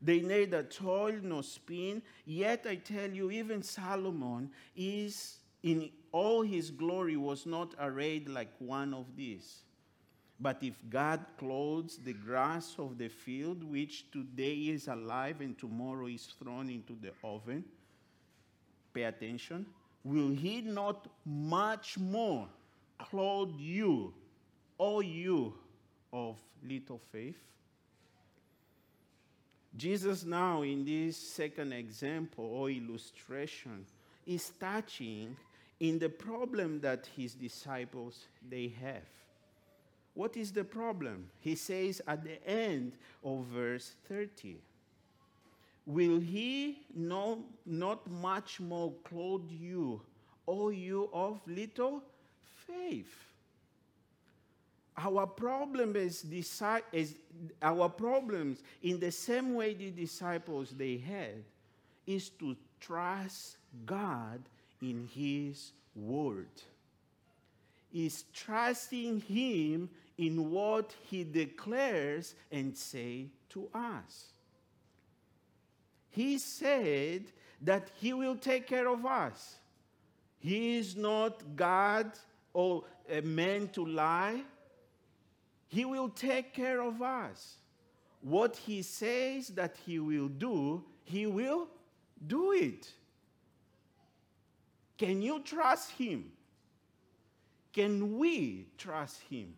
They 0.00 0.20
neither 0.20 0.62
toil 0.62 1.18
nor 1.22 1.42
spin, 1.42 2.02
yet 2.24 2.66
I 2.68 2.76
tell 2.76 3.10
you, 3.10 3.30
even 3.30 3.62
Solomon 3.62 4.50
is 4.76 5.38
in 5.62 5.90
all 6.12 6.42
his 6.42 6.70
glory 6.70 7.16
was 7.16 7.44
not 7.44 7.74
arrayed 7.80 8.28
like 8.28 8.52
one 8.58 8.94
of 8.94 9.16
these. 9.16 9.62
But 10.38 10.62
if 10.62 10.76
God 10.88 11.24
clothes 11.38 11.98
the 12.02 12.12
grass 12.12 12.76
of 12.78 12.98
the 12.98 13.08
field, 13.08 13.64
which 13.64 14.10
today 14.10 14.54
is 14.54 14.86
alive 14.86 15.40
and 15.40 15.58
tomorrow 15.58 16.06
is 16.06 16.26
thrown 16.38 16.68
into 16.68 16.96
the 17.00 17.12
oven, 17.24 17.64
pay 18.92 19.04
attention, 19.04 19.66
will 20.06 20.30
He 20.30 20.60
not 20.60 21.08
much 21.24 21.98
more 21.98 22.46
clothe 22.98 23.54
you, 23.58 24.14
all 24.78 25.02
you 25.02 25.52
of 26.12 26.36
little 26.66 26.98
faith? 26.98 27.38
Jesus, 29.76 30.24
now 30.24 30.62
in 30.62 30.84
this 30.84 31.16
second 31.16 31.72
example 31.72 32.44
or 32.44 32.70
illustration, 32.70 33.84
is 34.26 34.50
touching 34.58 35.36
in 35.80 35.98
the 35.98 36.08
problem 36.08 36.80
that 36.80 37.06
his 37.16 37.34
disciples 37.34 38.26
they 38.48 38.72
have. 38.80 39.02
What 40.14 40.36
is 40.36 40.52
the 40.52 40.64
problem? 40.64 41.28
He 41.40 41.56
says 41.56 42.00
at 42.06 42.24
the 42.24 42.42
end 42.48 42.92
of 43.22 43.44
verse 43.44 43.92
30 44.08 44.56
Will 45.86 46.18
he 46.18 46.80
no, 46.94 47.44
not 47.64 48.10
much 48.10 48.58
more 48.58 48.92
clothe 49.04 49.48
you, 49.50 50.02
O 50.48 50.70
you 50.70 51.08
of 51.12 51.40
little 51.46 52.02
faith? 52.66 53.14
Our 54.98 55.26
problem 55.26 55.94
is, 55.94 56.24
is 56.92 57.14
our 57.62 57.88
problems 57.88 58.62
in 58.82 58.98
the 58.98 59.12
same 59.12 59.54
way 59.54 59.74
the 59.74 59.90
disciples 59.90 60.70
they 60.70 60.96
had 60.96 61.44
is 62.06 62.30
to 62.30 62.56
trust 62.80 63.58
God 63.84 64.40
in 64.82 65.08
his 65.14 65.72
word. 65.94 66.48
Is 67.92 68.24
trusting 68.32 69.20
him 69.20 69.88
in 70.18 70.50
what 70.50 70.94
he 71.02 71.24
declares 71.24 72.34
and 72.50 72.76
say 72.76 73.26
to 73.50 73.68
us. 73.74 74.32
He 76.16 76.38
said 76.38 77.24
that 77.60 77.90
he 78.00 78.14
will 78.14 78.36
take 78.36 78.66
care 78.66 78.88
of 78.88 79.04
us. 79.04 79.56
He 80.38 80.78
is 80.78 80.96
not 80.96 81.54
God 81.54 82.10
or 82.54 82.84
a 83.06 83.20
man 83.20 83.68
to 83.74 83.84
lie. 83.84 84.40
He 85.68 85.84
will 85.84 86.08
take 86.08 86.54
care 86.54 86.80
of 86.80 87.02
us. 87.02 87.56
What 88.22 88.56
he 88.56 88.80
says 88.80 89.48
that 89.48 89.76
he 89.84 89.98
will 89.98 90.28
do, 90.28 90.82
he 91.04 91.26
will 91.26 91.68
do 92.26 92.52
it. 92.52 92.90
Can 94.96 95.20
you 95.20 95.40
trust 95.40 95.90
him? 95.90 96.32
Can 97.74 98.16
we 98.16 98.68
trust 98.78 99.20
him? 99.28 99.54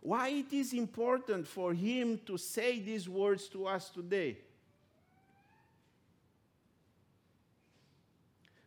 Why 0.00 0.28
it 0.28 0.52
is 0.52 0.72
important 0.72 1.46
for 1.46 1.74
him 1.74 2.20
to 2.26 2.38
say 2.38 2.78
these 2.80 3.08
words 3.08 3.48
to 3.48 3.66
us 3.66 3.90
today. 3.90 4.38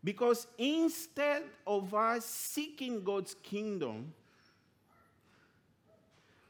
Because 0.04 0.48
instead 0.58 1.44
of 1.66 1.94
us 1.94 2.26
seeking 2.26 3.04
God's 3.04 3.36
kingdom, 3.36 4.14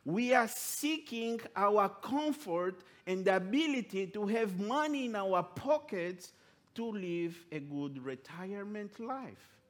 we 0.05 0.33
are 0.33 0.47
seeking 0.47 1.39
our 1.55 1.89
comfort 1.89 2.81
and 3.05 3.25
the 3.25 3.35
ability 3.35 4.07
to 4.07 4.25
have 4.25 4.59
money 4.59 5.05
in 5.05 5.15
our 5.15 5.43
pockets 5.43 6.31
to 6.73 6.85
live 6.85 7.37
a 7.51 7.59
good 7.59 8.03
retirement 8.03 8.99
life. 8.99 9.60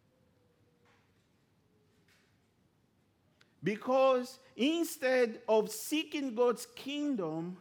Because 3.64 4.40
instead 4.56 5.42
of 5.48 5.70
seeking 5.70 6.34
God's 6.34 6.66
kingdom, 6.76 7.58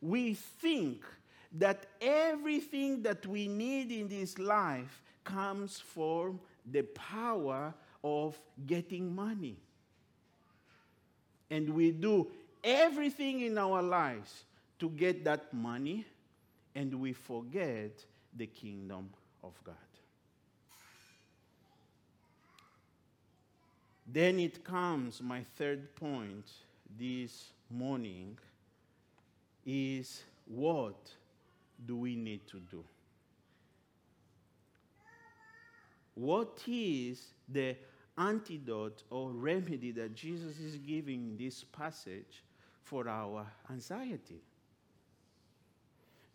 we 0.00 0.34
think 0.34 1.04
that 1.52 1.86
everything 2.00 3.02
that 3.02 3.26
we 3.26 3.46
need 3.46 3.92
in 3.92 4.08
this 4.08 4.38
life 4.38 5.02
comes 5.22 5.78
from 5.78 6.40
the 6.70 6.82
power 6.82 7.72
of 8.02 8.38
getting 8.66 9.14
money. 9.14 9.56
And 11.50 11.70
we 11.70 11.92
do 11.92 12.28
everything 12.62 13.40
in 13.42 13.56
our 13.56 13.82
lives 13.82 14.44
to 14.80 14.90
get 14.90 15.24
that 15.24 15.54
money, 15.54 16.04
and 16.74 16.94
we 16.94 17.12
forget 17.12 18.04
the 18.36 18.46
kingdom 18.46 19.10
of 19.42 19.52
God. 19.62 19.74
Then 24.06 24.38
it 24.38 24.64
comes, 24.64 25.22
my 25.22 25.42
third 25.56 25.94
point 25.96 26.50
this 26.98 27.50
morning 27.70 28.38
is 29.64 30.22
what 30.46 31.10
do 31.86 31.96
we 31.96 32.14
need 32.14 32.46
to 32.48 32.60
do? 32.70 32.84
What 36.14 36.62
is 36.66 37.28
the 37.48 37.76
antidote 38.16 39.02
or 39.10 39.30
remedy 39.30 39.90
that 39.92 40.14
Jesus 40.14 40.60
is 40.60 40.76
giving 40.76 41.30
in 41.30 41.36
this 41.36 41.64
passage 41.64 42.44
for 42.82 43.08
our 43.08 43.46
anxiety? 43.70 44.40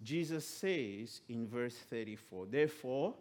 Jesus 0.04 0.46
says 0.46 1.22
in 1.30 1.48
verse 1.48 1.76
34, 1.90 2.48
therefore, 2.48 3.14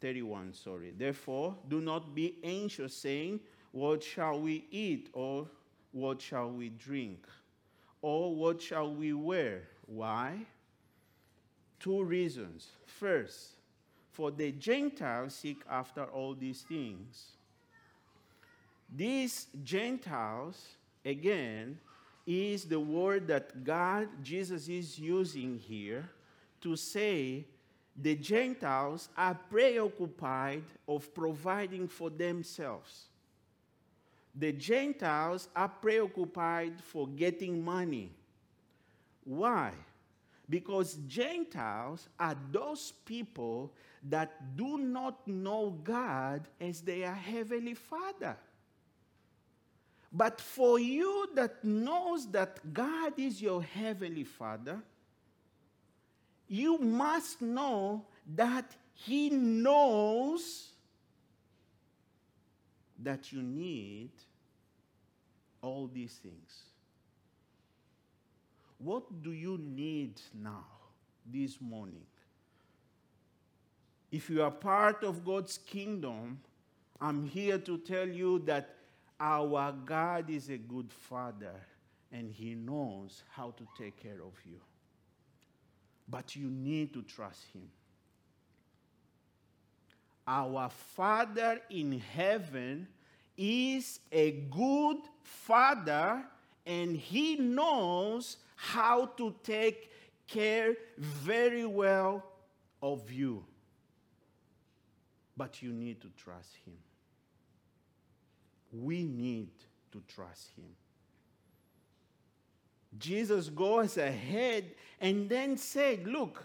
31, 0.00 0.54
sorry, 0.54 0.92
therefore, 0.96 1.54
do 1.68 1.80
not 1.80 2.14
be 2.14 2.36
anxious, 2.42 2.94
saying, 2.94 3.40
What 3.76 4.02
shall 4.02 4.40
we 4.40 4.64
eat? 4.70 5.10
Or 5.12 5.46
what 5.92 6.22
shall 6.22 6.50
we 6.50 6.70
drink? 6.70 7.26
Or 8.00 8.34
what 8.34 8.62
shall 8.62 8.90
we 8.90 9.12
wear? 9.12 9.64
Why? 9.84 10.38
Two 11.78 12.02
reasons. 12.02 12.68
First, 12.86 13.50
for 14.12 14.30
the 14.30 14.50
Gentiles 14.52 15.34
seek 15.34 15.58
after 15.68 16.04
all 16.04 16.34
these 16.34 16.62
things. 16.62 17.32
These 18.88 19.48
Gentiles, 19.62 20.68
again, 21.04 21.78
is 22.26 22.64
the 22.64 22.80
word 22.80 23.26
that 23.26 23.62
God, 23.62 24.08
Jesus 24.22 24.68
is 24.68 24.98
using 24.98 25.58
here 25.58 26.08
to 26.62 26.76
say 26.76 27.44
the 27.94 28.14
Gentiles 28.14 29.10
are 29.18 29.38
preoccupied 29.50 30.62
of 30.88 31.12
providing 31.12 31.88
for 31.88 32.08
themselves. 32.08 33.08
The 34.38 34.52
Gentiles 34.52 35.48
are 35.56 35.68
preoccupied 35.68 36.82
for 36.82 37.08
getting 37.08 37.64
money. 37.64 38.12
Why? 39.24 39.72
Because 40.48 40.98
Gentiles 41.08 42.08
are 42.20 42.36
those 42.52 42.92
people 43.04 43.72
that 44.08 44.56
do 44.56 44.78
not 44.78 45.26
know 45.26 45.70
God 45.82 46.46
as 46.60 46.82
their 46.82 47.12
heavenly 47.14 47.74
Father. 47.74 48.36
But 50.12 50.40
for 50.40 50.78
you 50.78 51.28
that 51.34 51.64
knows 51.64 52.30
that 52.30 52.72
God 52.72 53.18
is 53.18 53.42
your 53.42 53.62
heavenly 53.62 54.24
Father, 54.24 54.80
you 56.46 56.78
must 56.78 57.42
know 57.42 58.04
that 58.34 58.76
He 58.94 59.30
knows 59.30 60.65
that 63.06 63.30
you 63.32 63.40
need 63.40 64.10
all 65.62 65.86
these 65.86 66.14
things. 66.14 66.64
What 68.78 69.22
do 69.22 69.30
you 69.30 69.58
need 69.58 70.20
now, 70.34 70.64
this 71.24 71.60
morning? 71.60 72.02
If 74.10 74.28
you 74.28 74.42
are 74.42 74.50
part 74.50 75.04
of 75.04 75.24
God's 75.24 75.56
kingdom, 75.56 76.40
I'm 77.00 77.24
here 77.24 77.58
to 77.58 77.78
tell 77.78 78.08
you 78.08 78.40
that 78.40 78.74
our 79.20 79.72
God 79.84 80.28
is 80.28 80.48
a 80.48 80.58
good 80.58 80.90
father 80.90 81.54
and 82.10 82.32
he 82.32 82.56
knows 82.56 83.22
how 83.30 83.52
to 83.52 83.68
take 83.78 84.02
care 84.02 84.20
of 84.20 84.34
you. 84.44 84.58
But 86.08 86.34
you 86.34 86.50
need 86.50 86.92
to 86.94 87.02
trust 87.02 87.44
him. 87.54 87.68
Our 90.26 90.68
Father 90.70 91.60
in 91.70 92.00
heaven 92.00 92.88
is 93.36 94.00
a 94.10 94.32
good 94.50 94.98
father 95.22 96.24
and 96.64 96.96
he 96.96 97.36
knows 97.36 98.38
how 98.56 99.06
to 99.16 99.34
take 99.42 99.90
care 100.26 100.74
very 100.98 101.64
well 101.64 102.24
of 102.82 103.10
you. 103.10 103.44
But 105.36 105.62
you 105.62 105.72
need 105.72 106.00
to 106.00 106.08
trust 106.16 106.56
him. 106.64 106.74
We 108.72 109.04
need 109.04 109.50
to 109.92 110.02
trust 110.08 110.50
him. 110.56 110.74
Jesus 112.98 113.50
goes 113.50 113.98
ahead 113.98 114.72
and 115.00 115.28
then 115.28 115.56
said, 115.56 116.06
Look, 116.06 116.42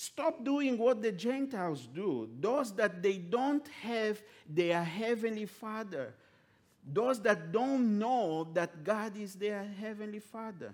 stop 0.00 0.44
doing 0.44 0.78
what 0.78 1.02
the 1.02 1.10
Gentiles 1.10 1.88
do. 1.92 2.28
Those 2.38 2.72
that 2.76 3.02
they 3.02 3.18
don't 3.18 3.66
have 3.82 4.22
their 4.48 4.84
heavenly 4.84 5.46
Father. 5.46 6.14
Those 6.86 7.20
that 7.22 7.50
don't 7.50 7.98
know 7.98 8.46
that 8.54 8.84
God 8.84 9.16
is 9.16 9.34
their 9.34 9.64
heavenly 9.64 10.20
Father. 10.20 10.72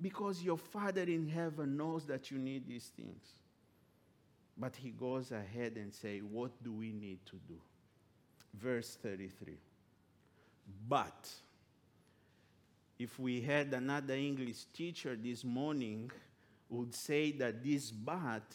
Because 0.00 0.40
your 0.40 0.56
Father 0.56 1.02
in 1.02 1.28
heaven 1.28 1.76
knows 1.76 2.06
that 2.06 2.30
you 2.30 2.38
need 2.38 2.68
these 2.68 2.92
things. 2.96 3.26
But 4.56 4.76
he 4.76 4.90
goes 4.90 5.32
ahead 5.32 5.72
and 5.74 5.92
say, 5.92 6.20
What 6.20 6.52
do 6.62 6.72
we 6.72 6.92
need 6.92 7.18
to 7.26 7.36
do? 7.48 7.58
Verse 8.54 8.96
33. 9.02 9.58
But 10.88 11.28
if 13.00 13.18
we 13.18 13.40
had 13.40 13.74
another 13.74 14.14
English 14.14 14.66
teacher 14.72 15.18
this 15.20 15.42
morning, 15.42 16.12
would 16.70 16.94
say 16.94 17.32
that 17.32 17.62
this 17.62 17.90
but 17.90 18.54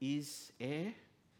is 0.00 0.52
a 0.60 0.94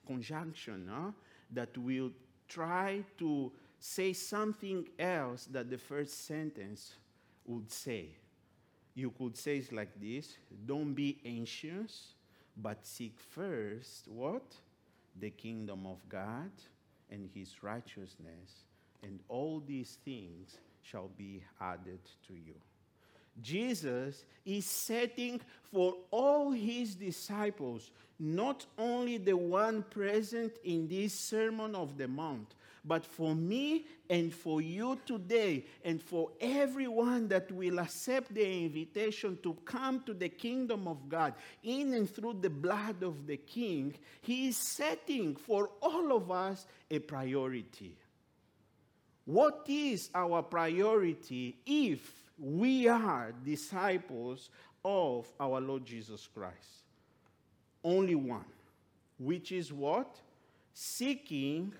conjunction 0.06 0.88
huh? 0.90 1.10
that 1.50 1.76
will 1.76 2.10
try 2.48 3.02
to 3.18 3.52
say 3.78 4.12
something 4.12 4.86
else 4.98 5.46
that 5.50 5.68
the 5.68 5.78
first 5.78 6.26
sentence 6.26 6.94
would 7.44 7.70
say. 7.70 8.06
You 8.94 9.10
could 9.10 9.36
say 9.36 9.56
it 9.58 9.72
like 9.72 10.00
this 10.00 10.36
Don't 10.66 10.94
be 10.94 11.18
anxious, 11.24 12.14
but 12.56 12.86
seek 12.86 13.18
first 13.18 14.06
what? 14.06 14.54
The 15.18 15.30
kingdom 15.30 15.86
of 15.86 15.98
God 16.08 16.50
and 17.10 17.28
his 17.34 17.62
righteousness, 17.62 18.64
and 19.02 19.20
all 19.28 19.62
these 19.66 19.98
things 20.04 20.56
shall 20.82 21.10
be 21.16 21.42
added 21.60 22.00
to 22.28 22.34
you. 22.34 22.54
Jesus 23.40 24.24
is 24.44 24.66
setting 24.66 25.40
for 25.72 25.96
all 26.10 26.50
his 26.50 26.94
disciples, 26.94 27.90
not 28.18 28.66
only 28.78 29.18
the 29.18 29.36
one 29.36 29.82
present 29.82 30.52
in 30.64 30.86
this 30.86 31.14
Sermon 31.14 31.74
of 31.74 31.96
the 31.96 32.06
Mount, 32.06 32.54
but 32.84 33.06
for 33.06 33.34
me 33.34 33.86
and 34.10 34.34
for 34.34 34.60
you 34.60 34.98
today, 35.06 35.64
and 35.84 36.02
for 36.02 36.30
everyone 36.40 37.28
that 37.28 37.50
will 37.52 37.78
accept 37.78 38.34
the 38.34 38.64
invitation 38.64 39.38
to 39.42 39.54
come 39.64 40.00
to 40.00 40.12
the 40.12 40.28
kingdom 40.28 40.88
of 40.88 41.08
God 41.08 41.34
in 41.62 41.94
and 41.94 42.12
through 42.12 42.38
the 42.40 42.50
blood 42.50 43.02
of 43.02 43.26
the 43.26 43.36
King, 43.36 43.94
He 44.20 44.48
is 44.48 44.56
setting 44.56 45.36
for 45.36 45.70
all 45.80 46.14
of 46.14 46.30
us 46.30 46.66
a 46.90 46.98
priority. 46.98 47.96
What 49.24 49.64
is 49.68 50.10
our 50.14 50.42
priority 50.42 51.56
if 51.64 52.21
we 52.42 52.88
are 52.88 53.32
disciples 53.44 54.50
of 54.84 55.30
our 55.38 55.60
Lord 55.60 55.86
Jesus 55.86 56.26
Christ? 56.26 56.82
Only 57.84 58.16
one, 58.16 58.44
which 59.18 59.52
is 59.52 59.72
what? 59.72 60.20
Seeking 60.74 61.72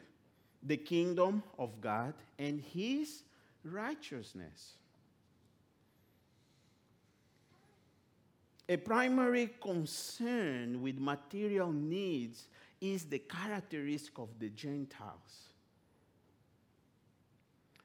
the 0.63 0.77
kingdom 0.77 1.43
of 1.59 1.81
God 1.81 2.15
and 2.39 2.61
his 2.61 3.25
righteousness. 3.65 4.75
A 8.69 8.77
primary 8.77 9.51
concern 9.61 10.81
with 10.81 10.97
material 10.99 11.73
needs 11.73 12.47
is 12.81 13.05
the 13.05 13.19
characteristic 13.19 14.17
of 14.19 14.29
the 14.39 14.49
Gentiles. 14.51 15.49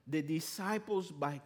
The 0.05 0.21
disciples, 0.21 1.11
by 1.11 1.41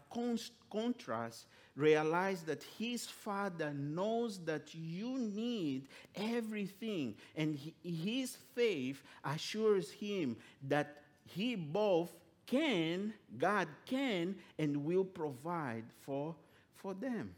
contrast, 0.72 1.46
realize 1.76 2.44
that 2.44 2.64
his 2.78 3.06
father 3.06 3.74
knows 3.74 4.40
that 4.46 4.74
you 4.74 5.18
need 5.18 5.88
everything, 6.16 7.16
and 7.36 7.60
his 7.84 8.38
faith 8.56 9.02
assures 9.24 9.92
him 9.92 10.38
that 10.68 11.04
he 11.26 11.56
both 11.56 12.12
can, 12.46 13.14
God 13.38 13.68
can, 13.86 14.36
and 14.60 14.84
will 14.84 15.06
provide 15.06 15.86
for, 16.02 16.36
for 16.76 16.94
them. 16.94 17.34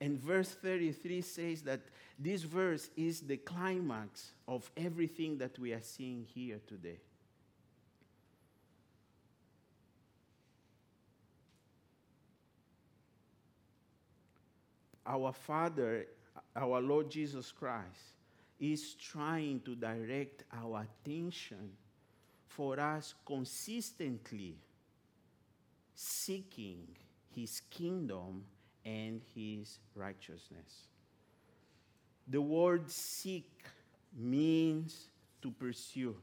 And 0.00 0.18
verse 0.18 0.50
33 0.50 1.22
says 1.22 1.62
that 1.62 1.80
this 2.18 2.42
verse 2.42 2.90
is 2.96 3.20
the 3.20 3.36
climax 3.36 4.32
of 4.46 4.70
everything 4.76 5.38
that 5.38 5.58
we 5.58 5.72
are 5.72 5.82
seeing 5.82 6.24
here 6.34 6.60
today. 6.66 6.98
Our 15.08 15.32
Father, 15.32 16.06
our 16.54 16.80
Lord 16.80 17.10
Jesus 17.10 17.50
Christ, 17.50 18.14
is 18.60 18.94
trying 18.94 19.60
to 19.62 19.74
direct 19.74 20.44
our 20.52 20.86
attention 20.86 21.70
for 22.46 22.78
us 22.78 23.14
consistently 23.24 24.56
seeking 25.94 26.86
His 27.34 27.62
kingdom 27.70 28.44
and 28.88 29.20
his 29.34 29.78
righteousness. 29.94 30.86
The 32.26 32.40
word 32.40 32.90
seek 32.90 33.64
means 34.16 35.08
to 35.42 35.50
pursue. 35.50 36.16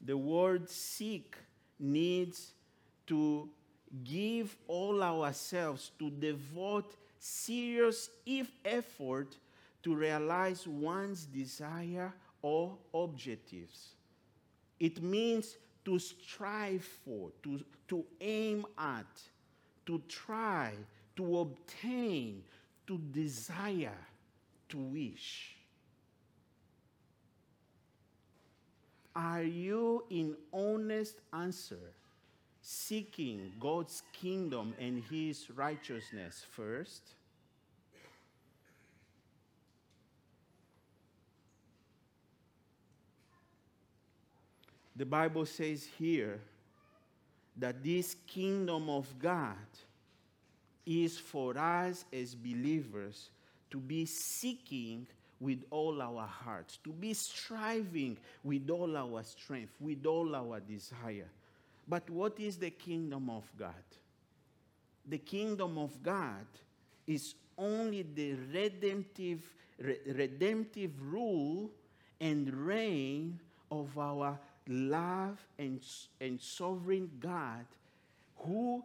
The 0.00 0.16
word 0.16 0.68
seek 0.68 1.36
needs 1.78 2.52
to 3.08 3.48
give 4.04 4.56
all 4.68 5.02
ourselves 5.02 5.90
to 5.98 6.10
devote 6.10 6.94
serious 7.20 8.08
if 8.24 8.50
effort 8.64 9.36
to 9.82 9.94
realize 9.94 10.66
one's 10.66 11.26
desire 11.26 12.12
or 12.42 12.76
objectives. 12.94 13.90
It 14.78 15.02
means 15.02 15.56
to 15.84 15.98
strive 15.98 16.82
for, 16.82 17.30
to, 17.42 17.62
to 17.88 18.04
aim 18.20 18.66
at, 18.78 19.06
to 19.86 20.02
try, 20.08 20.72
to 21.16 21.38
obtain, 21.38 22.42
to 22.86 22.98
desire, 23.12 23.98
to 24.70 24.78
wish. 24.78 25.56
Are 29.14 29.42
you 29.42 30.04
in 30.08 30.36
honest 30.52 31.20
answer 31.32 31.92
seeking 32.72 33.52
God's 33.58 34.00
kingdom 34.12 34.74
and 34.78 35.02
his 35.10 35.50
righteousness 35.56 36.46
first? 36.52 37.02
The 44.94 45.04
Bible 45.04 45.46
says 45.46 45.88
here 45.98 46.38
that 47.56 47.82
this 47.82 48.14
kingdom 48.28 48.88
of 48.88 49.12
God 49.18 49.56
is 50.86 51.18
for 51.18 51.58
us 51.58 52.04
as 52.12 52.36
believers 52.36 53.30
to 53.72 53.78
be 53.78 54.06
seeking 54.06 55.08
with 55.40 55.64
all 55.70 56.00
our 56.00 56.26
hearts, 56.26 56.78
to 56.84 56.90
be 56.90 57.14
striving 57.14 58.16
with 58.44 58.70
all 58.70 58.96
our 58.96 59.24
strength, 59.24 59.72
with 59.80 60.06
all 60.06 60.36
our 60.36 60.60
desire. 60.60 61.26
But 61.90 62.08
what 62.08 62.38
is 62.38 62.56
the 62.56 62.70
kingdom 62.70 63.28
of 63.28 63.50
God? 63.58 63.88
The 65.08 65.18
kingdom 65.18 65.76
of 65.76 66.00
God 66.00 66.46
is 67.04 67.34
only 67.58 68.02
the 68.02 68.34
redemptive, 68.52 69.42
re- 69.76 69.98
redemptive 70.06 70.92
rule 71.02 71.68
and 72.20 72.54
reign 72.54 73.40
of 73.72 73.98
our 73.98 74.38
love 74.68 75.44
and, 75.58 75.80
and 76.20 76.40
sovereign 76.40 77.10
God 77.18 77.66
who 78.36 78.84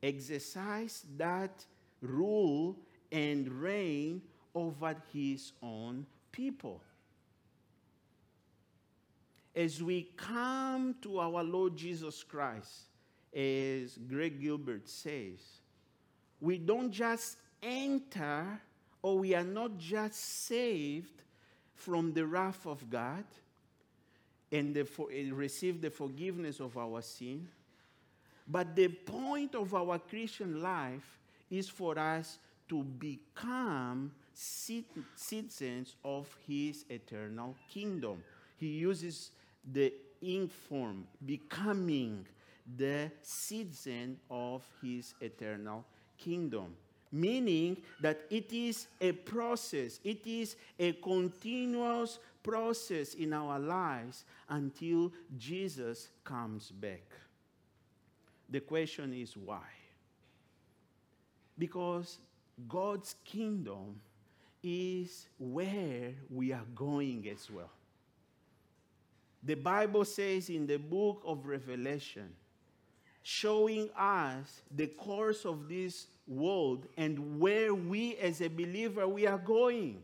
exercise 0.00 1.04
that 1.16 1.64
rule 2.00 2.76
and 3.10 3.48
reign 3.48 4.22
over 4.54 4.94
his 5.12 5.50
own 5.60 6.06
people. 6.30 6.80
As 9.54 9.82
we 9.82 10.08
come 10.16 10.96
to 11.02 11.18
our 11.20 11.44
Lord 11.44 11.76
Jesus 11.76 12.22
Christ, 12.22 12.88
as 13.34 13.98
Greg 14.08 14.40
Gilbert 14.40 14.88
says, 14.88 15.38
we 16.40 16.58
don't 16.58 16.90
just 16.90 17.36
enter 17.62 18.60
or 19.02 19.18
we 19.18 19.34
are 19.34 19.44
not 19.44 19.78
just 19.78 20.46
saved 20.46 21.22
from 21.74 22.12
the 22.12 22.26
wrath 22.26 22.66
of 22.66 22.88
God 22.90 23.24
and 24.50 24.74
the, 24.74 24.86
receive 25.32 25.80
the 25.80 25.90
forgiveness 25.90 26.60
of 26.60 26.76
our 26.76 27.02
sin, 27.02 27.46
but 28.48 28.74
the 28.74 28.88
point 28.88 29.54
of 29.54 29.74
our 29.74 29.98
Christian 29.98 30.62
life 30.62 31.18
is 31.50 31.68
for 31.68 31.98
us 31.98 32.38
to 32.68 32.82
become 32.82 34.12
citizens 34.32 35.96
of 36.04 36.34
his 36.46 36.84
eternal 36.88 37.54
kingdom. 37.68 38.22
He 38.56 38.68
uses 38.68 39.30
the 39.72 39.92
ing 40.22 40.48
form, 40.48 41.06
becoming 41.24 42.26
the 42.76 43.10
citizen 43.22 44.18
of 44.30 44.62
his 44.82 45.14
eternal 45.20 45.84
kingdom. 46.16 46.74
Meaning 47.12 47.76
that 48.00 48.22
it 48.28 48.52
is 48.52 48.88
a 49.00 49.12
process, 49.12 50.00
it 50.02 50.26
is 50.26 50.56
a 50.78 50.92
continuous 50.94 52.18
process 52.42 53.14
in 53.14 53.32
our 53.32 53.58
lives 53.60 54.24
until 54.48 55.12
Jesus 55.38 56.08
comes 56.24 56.70
back. 56.70 57.04
The 58.50 58.60
question 58.60 59.14
is 59.14 59.36
why? 59.36 59.62
Because 61.56 62.18
God's 62.68 63.14
kingdom 63.24 64.00
is 64.62 65.26
where 65.38 66.14
we 66.30 66.52
are 66.52 66.66
going 66.74 67.28
as 67.28 67.48
well. 67.50 67.70
The 69.44 69.54
Bible 69.54 70.04
says 70.04 70.48
in 70.48 70.66
the 70.66 70.78
book 70.78 71.22
of 71.24 71.46
Revelation, 71.46 72.30
showing 73.22 73.90
us 73.96 74.62
the 74.74 74.86
course 74.86 75.44
of 75.44 75.68
this 75.68 76.06
world 76.26 76.86
and 76.96 77.38
where 77.38 77.74
we 77.74 78.16
as 78.16 78.40
a 78.40 78.48
believer 78.48 79.06
we 79.06 79.26
are 79.26 79.38
going. 79.38 80.02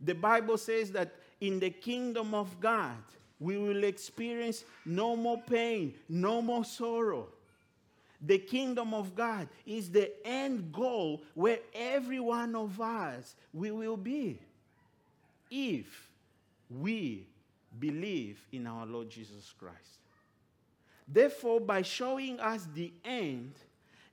The 0.00 0.14
Bible 0.14 0.58
says 0.58 0.90
that 0.92 1.14
in 1.40 1.60
the 1.60 1.70
kingdom 1.70 2.34
of 2.34 2.58
God, 2.60 2.96
we 3.40 3.56
will 3.56 3.84
experience 3.84 4.64
no 4.84 5.14
more 5.14 5.40
pain, 5.42 5.94
no 6.08 6.42
more 6.42 6.64
sorrow. 6.64 7.28
The 8.20 8.38
kingdom 8.38 8.94
of 8.94 9.14
God 9.14 9.48
is 9.64 9.90
the 9.90 10.10
end 10.26 10.72
goal 10.72 11.22
where 11.34 11.60
every 11.72 12.18
one 12.18 12.56
of 12.56 12.80
us 12.80 13.36
we 13.52 13.70
will 13.70 13.96
be 13.96 14.40
if 15.50 16.07
we 16.70 17.26
believe 17.78 18.44
in 18.52 18.66
our 18.66 18.86
Lord 18.86 19.10
Jesus 19.10 19.52
Christ. 19.58 20.00
Therefore, 21.06 21.60
by 21.60 21.82
showing 21.82 22.38
us 22.40 22.66
the 22.74 22.92
end, 23.04 23.52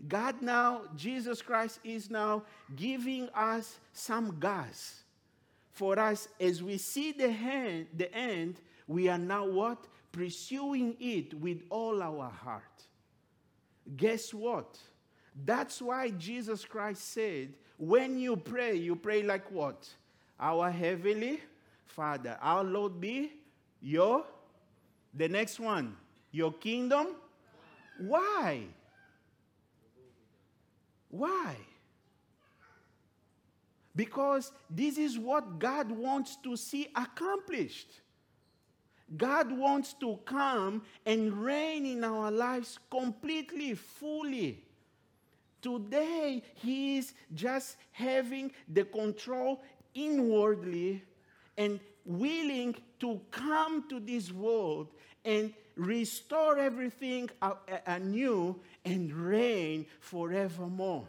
God 0.07 0.41
now, 0.41 0.81
Jesus 0.95 1.41
Christ 1.41 1.79
is 1.83 2.09
now 2.09 2.43
giving 2.75 3.29
us 3.35 3.79
some 3.93 4.39
gas 4.39 5.03
for 5.71 5.99
us 5.99 6.27
as 6.39 6.63
we 6.63 6.77
see 6.77 7.11
the, 7.11 7.31
hand, 7.31 7.87
the 7.95 8.13
end 8.13 8.61
we 8.87 9.09
are 9.09 9.17
now 9.17 9.45
what? 9.45 9.87
Pursuing 10.11 10.95
it 10.99 11.33
with 11.33 11.61
all 11.69 12.01
our 12.01 12.29
heart. 12.29 12.63
Guess 13.97 14.33
what? 14.33 14.77
That's 15.43 15.81
why 15.81 16.11
Jesus 16.11 16.63
Christ 16.63 17.11
said, 17.11 17.53
when 17.77 18.17
you 18.17 18.37
pray, 18.37 18.75
you 18.75 18.95
pray 18.95 19.21
like 19.21 19.51
what? 19.51 19.89
Our 20.39 20.71
Heavenly 20.71 21.41
Father. 21.85 22.37
Our 22.41 22.63
Lord 22.63 22.99
be 22.99 23.31
your. 23.81 24.25
The 25.13 25.29
next 25.29 25.59
one, 25.59 25.95
your 26.31 26.51
kingdom. 26.53 27.15
Why? 27.99 28.63
Why? 31.09 31.55
Because 33.95 34.51
this 34.69 34.97
is 34.97 35.17
what 35.17 35.57
God 35.57 35.89
wants 35.89 36.35
to 36.43 36.57
see 36.57 36.89
accomplished. 36.95 38.01
God 39.15 39.51
wants 39.51 39.93
to 40.01 40.19
come 40.25 40.81
and 41.05 41.31
reign 41.31 41.85
in 41.85 42.03
our 42.03 42.31
lives 42.31 42.79
completely, 42.89 43.75
fully. 43.75 44.63
Today, 45.61 46.43
He 46.55 46.97
is 46.97 47.13
just 47.33 47.77
having 47.91 48.51
the 48.67 48.83
control 48.83 49.61
inwardly 49.93 51.01
and 51.57 51.79
willing 52.05 52.75
to 52.99 53.19
come 53.31 53.87
to 53.89 53.99
this 53.99 54.31
world 54.31 54.87
and 55.23 55.53
restore 55.75 56.57
everything 56.57 57.29
anew 57.87 58.59
and 58.83 59.11
reign 59.11 59.85
forevermore. 59.99 61.07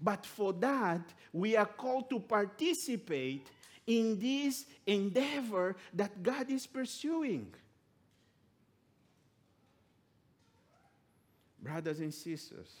But 0.00 0.24
for 0.24 0.52
that, 0.54 1.02
we 1.32 1.56
are 1.56 1.66
called 1.66 2.08
to 2.10 2.20
participate 2.20 3.48
in 3.86 4.18
this 4.18 4.64
endeavor 4.86 5.76
that 5.94 6.22
God 6.22 6.50
is 6.50 6.66
pursuing. 6.66 7.52
Brothers 11.62 12.00
and 12.00 12.14
sisters, 12.14 12.74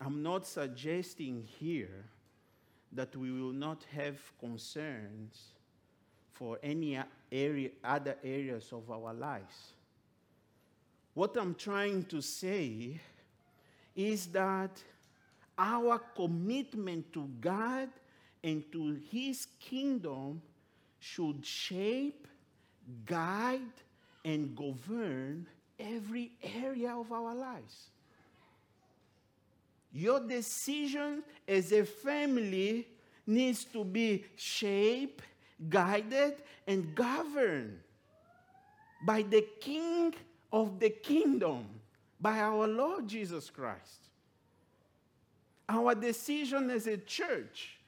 I'm 0.00 0.22
not 0.22 0.46
suggesting 0.46 1.42
here 1.58 2.04
that 2.92 3.14
we 3.16 3.30
will 3.30 3.52
not 3.52 3.84
have 3.94 4.18
concerns 4.38 5.54
for 6.32 6.58
any 6.62 6.98
area, 7.30 7.70
other 7.84 8.16
areas 8.24 8.72
of 8.72 8.90
our 8.90 9.12
lives. 9.14 9.74
What 11.14 11.36
I'm 11.36 11.54
trying 11.54 12.04
to 12.06 12.20
say 12.20 12.98
is 13.94 14.26
that 14.28 14.82
our 15.58 15.98
commitment 16.16 17.12
to 17.12 17.28
God 17.40 17.90
and 18.42 18.64
to 18.72 18.98
His 19.10 19.46
kingdom 19.60 20.40
should 20.98 21.44
shape, 21.44 22.26
guide, 23.04 23.60
and 24.24 24.56
govern 24.56 25.46
every 25.78 26.32
area 26.42 26.94
of 26.94 27.12
our 27.12 27.34
lives. 27.34 27.90
Your 29.92 30.20
decision 30.20 31.22
as 31.46 31.72
a 31.72 31.84
family 31.84 32.86
needs 33.26 33.64
to 33.64 33.84
be 33.84 34.24
shaped, 34.36 35.24
guided, 35.68 36.34
and 36.66 36.94
governed 36.94 37.80
by 39.04 39.22
the 39.22 39.44
King 39.60 40.14
of 40.52 40.78
the 40.78 40.90
kingdom, 40.90 41.66
by 42.20 42.38
our 42.38 42.66
Lord 42.66 43.08
Jesus 43.08 43.50
Christ. 43.50 44.08
Our 45.68 45.94
decision 45.94 46.70
as 46.70 46.86
a 46.86 46.96
church 46.96 47.78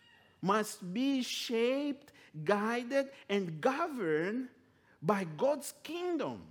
must 0.41 0.93
be 0.93 1.23
shaped, 1.23 2.13
guided, 2.45 3.09
and 3.29 3.61
governed 3.61 4.49
by 5.03 5.27
God's 5.37 5.75
kingdom. 5.83 6.43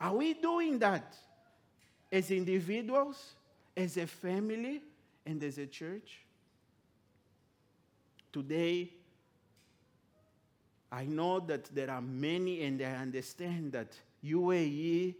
Are 0.00 0.14
we 0.14 0.34
doing 0.34 0.78
that 0.78 1.16
as 2.12 2.30
individuals? 2.30 3.34
As 3.78 3.96
a 3.96 4.06
family 4.08 4.82
and 5.24 5.42
as 5.44 5.56
a 5.56 5.66
church. 5.66 6.18
Today, 8.32 8.90
I 10.90 11.04
know 11.04 11.38
that 11.40 11.66
there 11.66 11.88
are 11.88 12.00
many, 12.00 12.64
and 12.64 12.82
I 12.82 12.96
understand 12.96 13.72
that 13.72 13.96
UAE 14.24 15.14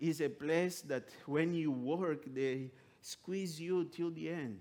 is 0.00 0.22
a 0.22 0.28
place 0.30 0.80
that 0.82 1.10
when 1.26 1.52
you 1.52 1.70
work, 1.70 2.24
they 2.34 2.70
squeeze 3.02 3.60
you 3.60 3.84
till 3.84 4.10
the 4.10 4.30
end. 4.30 4.60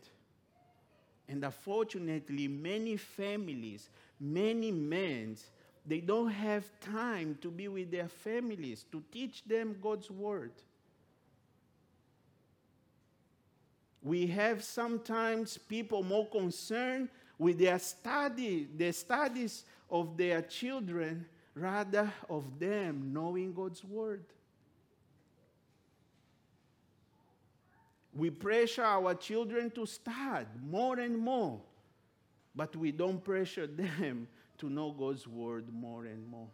And 1.29 1.43
unfortunately, 1.43 2.49
many 2.49 2.97
families, 2.97 3.89
many 4.19 4.71
men, 4.71 5.37
they 5.85 6.01
don't 6.01 6.31
have 6.31 6.65
time 6.81 7.37
to 7.41 7.49
be 7.49 7.69
with 7.69 7.91
their 7.91 8.09
families, 8.09 8.83
to 8.91 9.01
teach 9.09 9.45
them 9.45 9.77
God's 9.81 10.11
word. 10.11 10.51
We 14.01 14.27
have 14.27 14.63
sometimes 14.63 15.57
people 15.57 16.03
more 16.03 16.27
concerned 16.27 17.09
with 17.37 17.59
their 17.59 17.79
study, 17.79 18.67
the 18.75 18.91
studies 18.91 19.63
of 19.89 20.17
their 20.17 20.41
children, 20.41 21.25
rather 21.55 22.11
of 22.29 22.59
them 22.59 23.11
knowing 23.13 23.53
God's 23.53 23.83
word. 23.83 24.23
We 28.13 28.31
pressure 28.31 28.83
our 28.83 29.13
children 29.13 29.69
to 29.71 29.85
study 29.85 30.47
more 30.67 30.99
and 30.99 31.17
more, 31.17 31.59
but 32.55 32.75
we 32.75 32.91
don't 32.91 33.23
pressure 33.23 33.67
them 33.99 34.27
to 34.57 34.69
know 34.69 34.91
God's 34.91 35.27
word 35.27 35.71
more 35.71 36.05
and 36.05 36.27
more. 36.27 36.47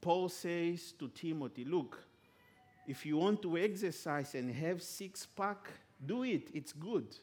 Paul 0.00 0.28
says 0.28 0.92
to 0.98 1.08
Timothy, 1.08 1.64
Look, 1.64 1.98
if 2.86 3.06
you 3.06 3.16
want 3.16 3.42
to 3.42 3.56
exercise 3.56 4.34
and 4.34 4.52
have 4.54 4.82
six 4.82 5.26
pack, 5.26 5.68
do 6.04 6.22
it. 6.24 6.48
It's 6.52 6.72
good. 6.72 7.16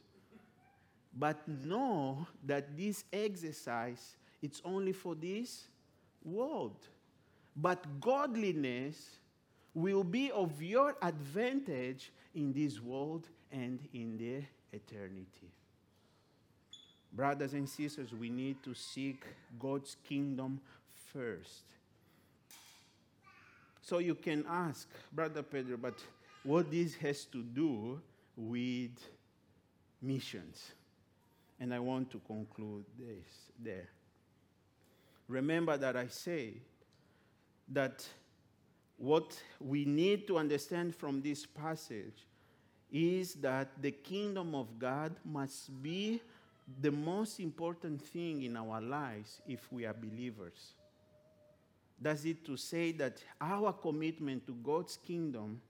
But 1.18 1.48
know 1.48 2.26
that 2.46 2.78
this 2.78 3.04
exercise 3.12 4.16
it's 4.42 4.62
only 4.66 4.92
for 4.92 5.16
this 5.16 5.68
world. 6.24 6.78
But 7.56 8.00
godliness 8.00 9.18
will 9.74 10.04
be 10.04 10.32
of 10.32 10.62
your 10.62 10.96
advantage 11.02 12.12
in 12.34 12.52
this 12.54 12.82
world 12.82 13.28
and 13.52 13.80
in 13.94 14.18
the 14.18 14.44
eternity. 14.76 15.52
Brothers 17.14 17.54
and 17.54 17.68
sisters, 17.68 18.14
we 18.14 18.30
need 18.30 18.64
to 18.64 18.74
seek 18.74 19.24
God's 19.60 19.98
kingdom 20.08 20.62
first. 21.14 21.64
So 23.82 23.98
you 23.98 24.16
can 24.16 24.46
ask, 24.48 24.88
Brother 25.12 25.42
Pedro, 25.44 25.78
but 25.78 25.96
what 26.44 26.72
this 26.72 26.96
has 26.96 27.26
to 27.26 27.42
do 27.42 28.00
with 28.36 28.92
missions? 30.02 30.72
And 31.60 31.74
I 31.74 31.80
want 31.80 32.12
to 32.12 32.20
conclude 32.26 32.86
this 32.98 33.26
there. 33.60 33.90
Remember 35.28 35.78
that 35.78 35.96
I 35.96 36.08
say 36.08 36.54
that 37.70 38.06
what 38.98 39.42
we 39.60 39.86
need 39.86 40.28
to 40.28 40.38
understand 40.38 40.96
from 40.96 41.22
this 41.22 41.46
passage 41.46 42.26
is 42.92 43.36
that 43.36 43.70
the 43.82 43.92
kingdom 43.92 44.54
of 44.54 44.78
God 44.78 45.16
must 45.24 45.82
be 45.82 46.22
the 46.82 46.92
most 46.92 47.40
important 47.40 48.02
thing 48.02 48.44
in 48.44 48.58
our 48.58 48.82
lives 48.82 49.42
if 49.48 49.72
we 49.72 49.86
are 49.86 49.94
believers 49.94 50.74
does 52.02 52.26
it 52.26 52.44
to 52.46 52.58
say 52.58 52.92
that 52.94 53.22
our 53.40 53.74
commitment 53.74 54.46
to 54.48 54.54
God's 54.54 54.98
kingdom, 54.98 55.62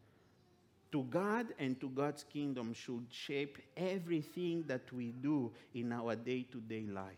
to 0.92 1.04
God 1.04 1.48
and 1.60 1.80
to 1.82 1.90
God's 1.90 2.24
kingdom, 2.24 2.74
should 2.74 3.06
shape 3.10 3.58
everything 3.76 4.64
that 4.68 4.92
we 4.94 5.12
do 5.12 5.52
in 5.74 5.92
our 5.92 6.16
day 6.16 6.46
to 6.52 6.58
day 6.58 6.86
life, 6.90 7.16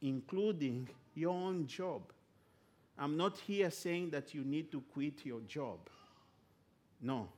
including 0.00 0.88
your 1.14 1.34
own 1.34 1.66
job. 1.66 2.02
I'm 2.98 3.16
not 3.16 3.38
here 3.38 3.70
saying 3.70 4.10
that 4.10 4.34
you 4.34 4.44
need 4.44 4.70
to 4.72 4.82
quit 4.92 5.24
your 5.24 5.40
job. 5.40 5.78
No. 7.00 7.28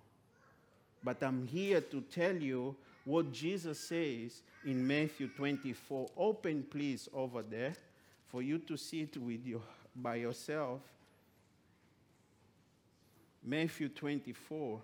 But 1.02 1.22
I'm 1.22 1.46
here 1.46 1.80
to 1.80 2.00
tell 2.00 2.34
you 2.34 2.76
what 3.04 3.32
Jesus 3.32 3.78
says 3.80 4.42
in 4.64 4.86
Matthew 4.86 5.28
24. 5.28 6.10
Open, 6.16 6.64
please, 6.70 7.08
over 7.14 7.42
there 7.42 7.74
for 8.28 8.42
you 8.42 8.58
to 8.58 8.76
see 8.76 9.02
it 9.02 9.16
with 9.16 9.46
your 9.46 9.60
by 9.94 10.16
yourself. 10.16 10.80
Matthew 13.42 13.88
24, 13.88 14.80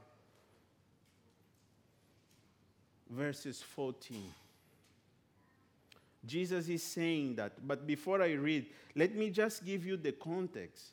verses 3.09 3.63
14. 3.63 4.23
Jesus 6.27 6.69
is 6.69 6.83
saying 6.83 7.37
that, 7.37 7.67
but 7.67 7.87
before 7.87 8.21
I 8.23 8.33
read, 8.33 8.67
let 8.95 9.15
me 9.15 9.31
just 9.31 9.65
give 9.65 9.87
you 9.87 9.97
the 9.97 10.13
context. 10.13 10.91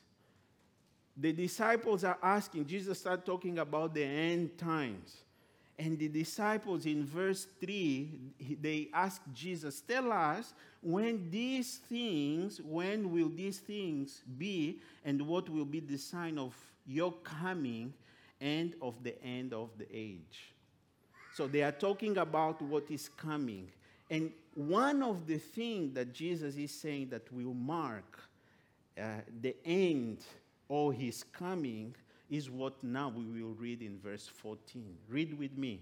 The 1.16 1.32
disciples 1.32 2.04
are 2.04 2.16
asking, 2.22 2.66
Jesus 2.66 2.98
started 3.00 3.26
talking 3.26 3.58
about 3.58 3.92
the 3.92 4.04
end 4.04 4.56
times. 4.56 5.16
And 5.78 5.96
the 5.98 6.08
disciples 6.08 6.86
in 6.86 7.04
verse 7.04 7.46
3, 7.60 8.10
they 8.60 8.88
ask 8.92 9.22
Jesus, 9.32 9.80
Tell 9.80 10.10
us 10.10 10.52
when 10.82 11.30
these 11.30 11.76
things, 11.88 12.60
when 12.60 13.12
will 13.12 13.28
these 13.28 13.58
things 13.58 14.22
be, 14.38 14.80
and 15.04 15.22
what 15.22 15.48
will 15.48 15.64
be 15.64 15.78
the 15.80 15.96
sign 15.96 16.36
of 16.36 16.54
your 16.84 17.12
coming 17.22 17.94
and 18.40 18.74
of 18.82 19.02
the 19.04 19.22
end 19.22 19.52
of 19.52 19.70
the 19.78 19.86
age? 19.92 20.52
So 21.34 21.46
they 21.46 21.62
are 21.62 21.72
talking 21.72 22.18
about 22.18 22.60
what 22.60 22.90
is 22.90 23.08
coming. 23.08 23.68
And 24.10 24.32
one 24.54 25.04
of 25.04 25.28
the 25.28 25.38
things 25.38 25.94
that 25.94 26.12
Jesus 26.12 26.56
is 26.56 26.72
saying 26.72 27.10
that 27.10 27.32
will 27.32 27.54
mark 27.54 28.18
uh, 29.00 29.20
the 29.40 29.54
end 29.64 30.24
or 30.68 30.92
his 30.92 31.22
coming 31.22 31.94
is 32.30 32.50
what 32.50 32.82
now 32.82 33.12
we 33.14 33.24
will 33.24 33.54
read 33.54 33.82
in 33.82 33.98
verse 33.98 34.26
14. 34.26 34.96
Read 35.08 35.38
with 35.38 35.56
me. 35.56 35.80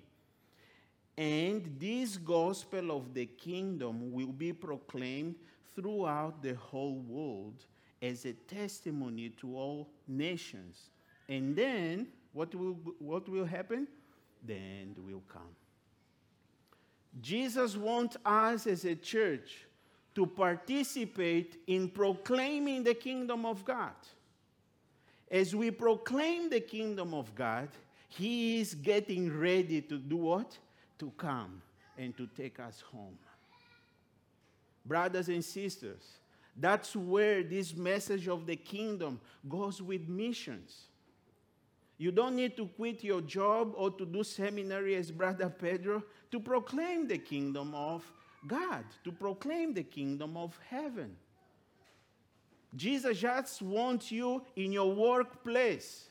And 1.18 1.76
this 1.78 2.16
gospel 2.18 2.96
of 2.96 3.14
the 3.14 3.26
kingdom 3.26 4.12
will 4.12 4.32
be 4.32 4.52
proclaimed 4.52 5.36
throughout 5.74 6.42
the 6.42 6.54
whole 6.54 6.98
world 6.98 7.64
as 8.02 8.24
a 8.26 8.32
testimony 8.32 9.30
to 9.40 9.56
all 9.56 9.88
nations. 10.06 10.90
And 11.28 11.56
then, 11.56 12.08
what 12.32 12.54
will, 12.54 12.78
what 12.98 13.28
will 13.28 13.46
happen? 13.46 13.88
The 14.44 14.54
end 14.54 14.96
will 14.98 15.22
come. 15.32 15.56
Jesus 17.20 17.76
wants 17.76 18.16
us 18.24 18.66
as 18.66 18.84
a 18.84 18.94
church 18.94 19.66
to 20.14 20.26
participate 20.26 21.58
in 21.66 21.88
proclaiming 21.88 22.84
the 22.84 22.94
kingdom 22.94 23.46
of 23.46 23.64
God. 23.64 23.94
As 25.30 25.54
we 25.54 25.70
proclaim 25.70 26.50
the 26.50 26.60
kingdom 26.60 27.14
of 27.14 27.34
God, 27.34 27.68
He 28.08 28.60
is 28.60 28.74
getting 28.74 29.36
ready 29.36 29.80
to 29.82 29.98
do 29.98 30.16
what? 30.16 30.56
To 30.98 31.12
come 31.16 31.60
and 31.98 32.16
to 32.16 32.26
take 32.36 32.60
us 32.60 32.80
home. 32.80 33.18
Brothers 34.84 35.28
and 35.28 35.44
sisters, 35.44 36.02
that's 36.56 36.94
where 36.94 37.42
this 37.42 37.74
message 37.74 38.28
of 38.28 38.46
the 38.46 38.56
kingdom 38.56 39.20
goes 39.48 39.82
with 39.82 40.08
missions. 40.08 40.86
You 41.98 42.12
don't 42.12 42.36
need 42.36 42.56
to 42.56 42.66
quit 42.66 43.02
your 43.02 43.20
job 43.22 43.72
or 43.74 43.90
to 43.90 44.06
do 44.06 44.22
seminary 44.22 44.94
as 44.96 45.10
Brother 45.10 45.48
Pedro 45.48 46.02
to 46.30 46.38
proclaim 46.38 47.08
the 47.08 47.18
kingdom 47.18 47.74
of 47.74 48.10
God, 48.46 48.84
to 49.04 49.12
proclaim 49.12 49.74
the 49.74 49.82
kingdom 49.82 50.36
of 50.36 50.58
heaven. 50.68 51.16
Jesus 52.74 53.18
just 53.18 53.62
wants 53.62 54.10
you 54.10 54.42
in 54.56 54.72
your 54.72 54.92
workplace 54.94 56.08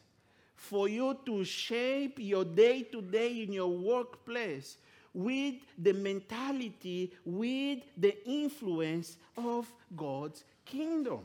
for 0.55 0.87
you 0.87 1.17
to 1.25 1.43
shape 1.43 2.17
your 2.17 2.45
day 2.45 2.83
to 2.83 3.01
day 3.01 3.43
in 3.43 3.53
your 3.53 3.67
workplace 3.67 4.77
with 5.13 5.55
the 5.77 5.93
mentality, 5.93 7.13
with 7.23 7.79
the 7.97 8.15
influence 8.27 9.17
of 9.37 9.71
God's 9.95 10.43
kingdom. 10.65 11.21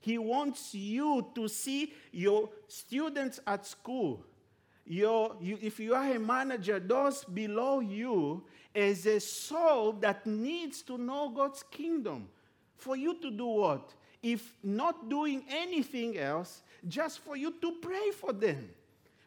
He 0.00 0.18
wants 0.18 0.74
you 0.74 1.26
to 1.34 1.46
see 1.46 1.92
your 2.10 2.48
students 2.68 3.38
at 3.46 3.66
school, 3.66 4.24
your, 4.84 5.36
you, 5.40 5.58
if 5.60 5.78
you 5.78 5.94
are 5.94 6.10
a 6.10 6.18
manager, 6.18 6.80
those 6.80 7.24
below 7.24 7.80
you, 7.80 8.42
as 8.74 9.06
a 9.06 9.20
soul 9.20 9.92
that 9.92 10.26
needs 10.26 10.82
to 10.82 10.98
know 10.98 11.28
God's 11.28 11.62
kingdom. 11.70 12.28
For 12.82 12.96
you 12.96 13.14
to 13.20 13.30
do 13.30 13.46
what? 13.46 13.94
If 14.20 14.54
not 14.60 15.08
doing 15.08 15.44
anything 15.48 16.18
else, 16.18 16.62
just 16.88 17.20
for 17.20 17.36
you 17.36 17.52
to 17.60 17.72
pray 17.80 18.10
for 18.10 18.32
them. 18.32 18.70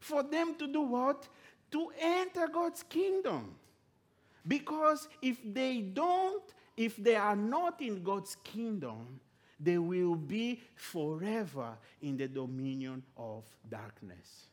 For 0.01 0.23
them 0.23 0.55
to 0.55 0.67
do 0.67 0.81
what? 0.81 1.25
To 1.71 1.87
enter 1.97 2.49
God's 2.49 2.83
kingdom. 2.83 3.55
Because 4.45 5.07
if 5.21 5.37
they 5.41 5.79
don't, 5.79 6.43
if 6.75 6.97
they 6.97 7.15
are 7.15 7.35
not 7.37 7.81
in 7.81 8.03
God's 8.03 8.35
kingdom, 8.43 9.21
they 9.57 9.77
will 9.77 10.15
be 10.15 10.59
forever 10.75 11.77
in 12.01 12.17
the 12.17 12.27
dominion 12.27 13.03
of 13.15 13.45
darkness. 13.69 14.47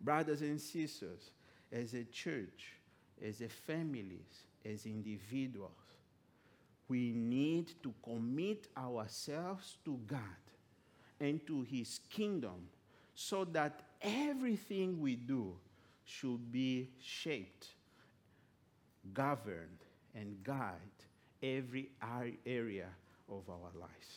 Brothers 0.00 0.42
and 0.42 0.60
sisters, 0.60 1.32
as 1.72 1.92
a 1.94 2.04
church, 2.04 2.74
as 3.20 3.40
a 3.40 3.48
families, 3.48 4.44
as 4.64 4.86
individuals, 4.86 5.72
we 6.94 7.10
need 7.12 7.72
to 7.82 7.92
commit 8.04 8.68
ourselves 8.78 9.78
to 9.84 9.98
God 10.06 10.42
and 11.18 11.44
to 11.44 11.62
His 11.62 11.98
kingdom 12.08 12.68
so 13.16 13.44
that 13.46 13.82
everything 14.00 15.00
we 15.00 15.16
do 15.16 15.56
should 16.04 16.52
be 16.52 16.90
shaped, 17.02 17.66
governed, 19.12 19.80
and 20.14 20.40
guide 20.44 20.98
every 21.42 21.90
area 22.46 22.90
of 23.28 23.42
our 23.48 23.72
lives. 23.74 24.10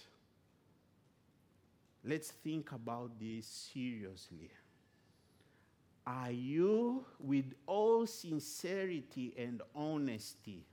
Let's 2.04 2.30
think 2.30 2.74
about 2.74 3.20
this 3.20 3.48
seriously. 3.74 4.52
Are 6.06 6.32
you, 6.32 7.06
with 7.20 7.56
all 7.66 8.06
sincerity 8.06 9.34
and 9.36 9.64
honesty, 9.74 10.64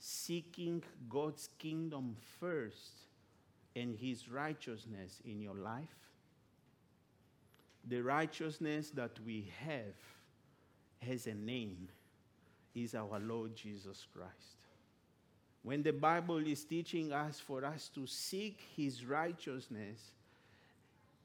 seeking 0.00 0.82
God's 1.08 1.48
kingdom 1.58 2.16
first 2.40 3.06
and 3.76 3.96
his 3.96 4.28
righteousness 4.28 5.20
in 5.24 5.40
your 5.40 5.54
life? 5.54 5.94
The 7.88 8.00
righteousness 8.00 8.90
that 8.90 9.18
we 9.24 9.52
have 9.64 9.94
has 11.06 11.26
a 11.26 11.34
name, 11.34 11.88
is 12.74 12.94
our 12.94 13.18
Lord 13.18 13.56
Jesus 13.56 14.06
Christ. 14.12 14.58
When 15.62 15.82
the 15.82 15.92
Bible 15.92 16.38
is 16.38 16.64
teaching 16.64 17.12
us 17.12 17.40
for 17.40 17.64
us 17.64 17.90
to 17.94 18.06
seek 18.06 18.60
His 18.76 19.04
righteousness, 19.04 20.12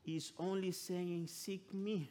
He's 0.04 0.34
only 0.38 0.72
saying, 0.72 1.28
Seek 1.28 1.74
me. 1.74 2.10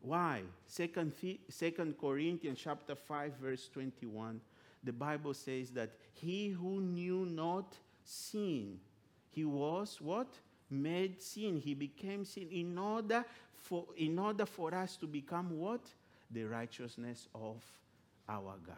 Why? 0.00 0.42
Second, 0.66 1.12
Second 1.48 1.98
Corinthians 1.98 2.58
chapter 2.62 2.94
5, 2.94 3.32
verse 3.40 3.68
21, 3.72 4.40
the 4.84 4.92
Bible 4.92 5.34
says 5.34 5.70
that 5.70 5.90
he 6.12 6.48
who 6.48 6.80
knew 6.80 7.26
not 7.26 7.74
sin, 8.04 8.78
he 9.30 9.44
was 9.44 10.00
what? 10.00 10.28
Made 10.70 11.20
sin. 11.20 11.56
He 11.56 11.74
became 11.74 12.24
sin 12.24 12.48
in 12.50 12.78
order 12.78 13.24
for, 13.54 13.86
in 13.96 14.18
order 14.18 14.46
for 14.46 14.74
us 14.74 14.96
to 14.96 15.06
become 15.06 15.58
what? 15.58 15.82
The 16.30 16.44
righteousness 16.44 17.28
of 17.34 17.62
our 18.28 18.54
God. 18.64 18.76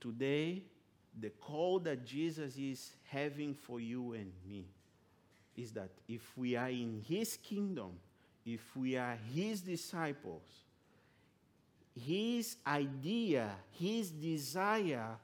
Today, 0.00 0.62
the 1.18 1.30
call 1.30 1.78
that 1.80 2.06
Jesus 2.06 2.56
is 2.56 2.92
having 3.08 3.54
for 3.54 3.80
you 3.80 4.12
and 4.12 4.32
me 4.48 4.64
is 5.56 5.72
that 5.72 5.90
if 6.08 6.36
we 6.36 6.56
are 6.56 6.70
in 6.70 7.02
His 7.06 7.36
kingdom, 7.36 7.92
if 8.46 8.76
we 8.76 8.96
are 8.96 9.18
His 9.34 9.60
disciples, 9.60 10.42
His 11.94 12.56
idea, 12.66 13.50
His 13.72 14.10
desire 14.10 15.16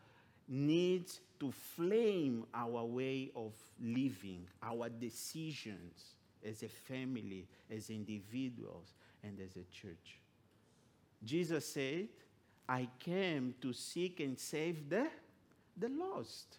needs 0.48 1.20
to 1.40 1.50
flame 1.50 2.44
our 2.54 2.84
way 2.84 3.30
of 3.36 3.52
living, 3.80 4.46
our 4.62 4.88
decisions 4.88 6.16
as 6.44 6.62
a 6.62 6.68
family, 6.68 7.46
as 7.70 7.90
individuals, 7.90 8.94
and 9.22 9.38
as 9.40 9.56
a 9.56 9.64
church. 9.72 10.20
Jesus 11.24 11.66
said, 11.66 12.08
I 12.68 12.88
came 12.98 13.54
to 13.60 13.72
seek 13.72 14.20
and 14.20 14.38
save 14.38 14.88
the, 14.88 15.08
the 15.76 15.88
lost. 15.88 16.58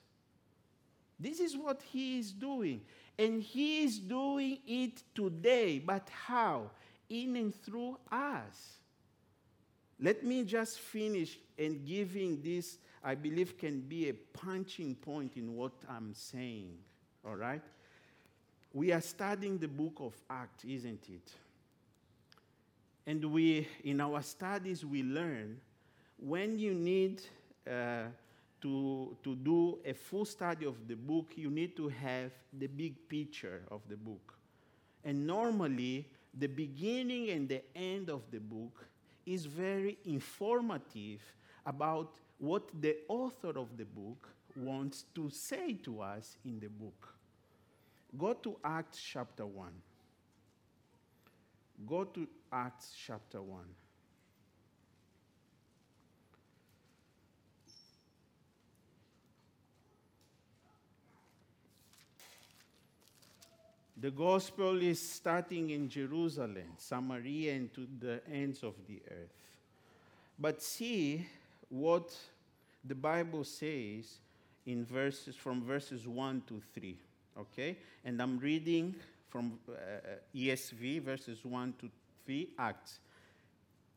This 1.20 1.40
is 1.40 1.58
what 1.58 1.82
he 1.82 2.20
is 2.20 2.32
doing. 2.32 2.82
And 3.18 3.42
he 3.42 3.84
is 3.84 3.98
doing 4.00 4.60
it 4.68 5.02
today. 5.16 5.80
But 5.80 6.08
how? 6.10 6.70
In 7.10 7.36
and 7.36 7.56
through 7.64 7.98
us. 8.12 8.78
Let 10.00 10.24
me 10.24 10.44
just 10.44 10.80
finish 10.80 11.38
and 11.58 11.86
giving 11.86 12.42
this, 12.42 12.78
I 13.04 13.16
believe, 13.16 13.58
can 13.58 13.82
be 13.82 14.10
a 14.10 14.14
punching 14.14 14.96
point 14.96 15.38
in 15.38 15.56
what 15.56 15.74
I'm 15.90 16.14
saying. 16.14 16.78
All 17.26 17.36
right? 17.36 17.64
We 18.74 18.92
are 18.92 19.02
studying 19.02 19.58
the 19.58 19.68
book 19.68 19.98
of 20.00 20.14
Acts, 20.30 20.64
isn't 20.66 21.10
it? 21.10 21.32
And 23.08 23.24
we, 23.26 23.68
in 23.84 24.02
our 24.02 24.22
studies, 24.22 24.86
we 24.86 25.02
learn 25.02 25.60
when 26.20 26.60
you 26.60 26.74
need 26.74 27.22
uh, 27.70 28.04
to, 28.62 29.16
to 29.24 29.36
do 29.36 29.80
a 29.86 29.94
full 29.94 30.26
study 30.26 30.66
of 30.66 30.88
the 30.88 30.96
book, 30.96 31.32
you 31.36 31.50
need 31.50 31.76
to 31.78 31.88
have 31.90 32.32
the 32.58 32.68
big 32.68 33.08
picture 33.08 33.62
of 33.70 33.82
the 33.88 33.96
book. 33.96 34.34
And 35.04 35.26
normally, 35.26 36.08
the 36.34 36.48
beginning 36.48 37.30
and 37.30 37.48
the 37.48 37.62
end 37.76 38.10
of 38.10 38.24
the 38.32 38.40
book 38.40 38.86
is 39.28 39.46
very 39.46 39.98
informative 40.06 41.22
about 41.66 42.16
what 42.40 42.64
the 42.82 42.96
author 43.10 43.60
of 43.60 43.76
the 43.78 43.86
book 43.86 44.30
wants 44.56 45.04
to 45.14 45.30
say 45.30 45.74
to 45.74 46.02
us 46.02 46.38
in 46.46 46.60
the 46.60 46.70
book. 46.70 47.14
Go 48.18 48.34
to 48.34 48.58
Acts 48.64 49.00
chapter 49.00 49.46
1. 49.46 49.70
Go 51.86 52.06
to 52.06 52.28
Acts 52.52 52.96
chapter 53.06 53.42
1. 53.42 53.64
The 64.00 64.12
gospel 64.12 64.80
is 64.84 65.02
starting 65.02 65.72
in 65.72 65.90
Jerusalem, 65.90 66.76
Samaria, 66.78 67.56
and 67.56 67.74
to 67.74 67.88
the 68.00 68.22
ends 68.32 68.62
of 68.62 68.76
the 68.88 69.02
earth. 69.10 69.34
But 70.38 70.62
see 70.62 71.26
what 71.70 72.16
the 72.86 72.94
Bible 72.94 73.44
says 73.44 74.20
in 74.68 74.86
verses 74.86 75.36
from 75.36 75.64
verses 75.64 76.08
1 76.08 76.44
to 76.48 76.62
3. 76.76 76.96
Okay? 77.40 77.78
And 78.06 78.22
I'm 78.22 78.38
reading 78.38 78.94
from 79.30 79.58
uh, 79.68 79.74
ESV, 80.36 81.02
verses 81.02 81.44
1 81.44 81.74
to 81.80 81.90
3, 82.26 82.50
Acts. 82.60 83.00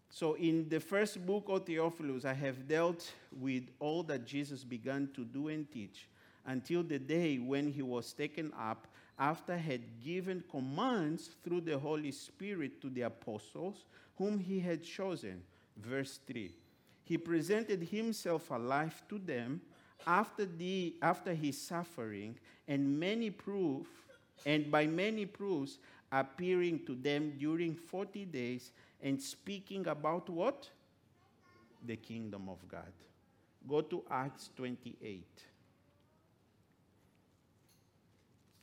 So, 0.09 0.35
in 0.35 0.69
the 0.69 0.81
first 0.81 1.25
book 1.25 1.45
of 1.49 1.67
Theophilus, 1.67 2.25
I 2.25 2.33
have 2.33 2.67
dealt 2.67 3.13
with 3.39 3.65
all 3.79 4.03
that 4.05 4.27
Jesus 4.27 4.65
began 4.65 5.11
to 5.15 5.25
do 5.25 5.49
and 5.49 5.71
teach 5.71 6.09
until 6.47 6.83
the 6.83 6.99
day 6.99 7.39
when 7.39 7.71
he 7.71 7.83
was 7.83 8.13
taken 8.13 8.51
up 8.59 8.87
after 9.21 9.57
had 9.57 9.83
given 10.03 10.43
commands 10.51 11.31
through 11.45 11.61
the 11.61 11.79
Holy 11.79 12.11
Spirit 12.11 12.81
to 12.81 12.89
the 12.89 13.03
apostles 13.03 13.85
whom 14.17 14.39
he 14.39 14.59
had 14.59 14.83
chosen. 14.83 15.43
Verse 15.77 16.19
3. 16.27 16.51
He 17.05 17.19
presented 17.19 17.83
himself 17.83 18.51
alive 18.51 19.03
to 19.11 19.19
them 19.19 19.61
after, 20.07 20.47
the, 20.47 20.95
after 21.03 21.35
his 21.35 21.61
suffering 21.61 22.39
and 22.67 22.99
many 22.99 23.31
proof 23.31 23.87
and 24.47 24.71
by 24.71 24.87
many 24.87 25.27
proofs 25.27 25.79
appearing 26.11 26.81
to 26.87 26.95
them 26.95 27.35
during 27.39 27.75
40 27.75 28.25
days 28.25 28.73
and 29.03 29.21
speaking 29.21 29.87
about 29.87 30.31
what? 30.31 30.71
The 31.85 31.97
kingdom 31.97 32.49
of 32.49 32.67
God. 32.69 32.93
Go 33.69 33.83
to 33.83 34.03
Acts 34.11 34.49
28. 34.57 35.25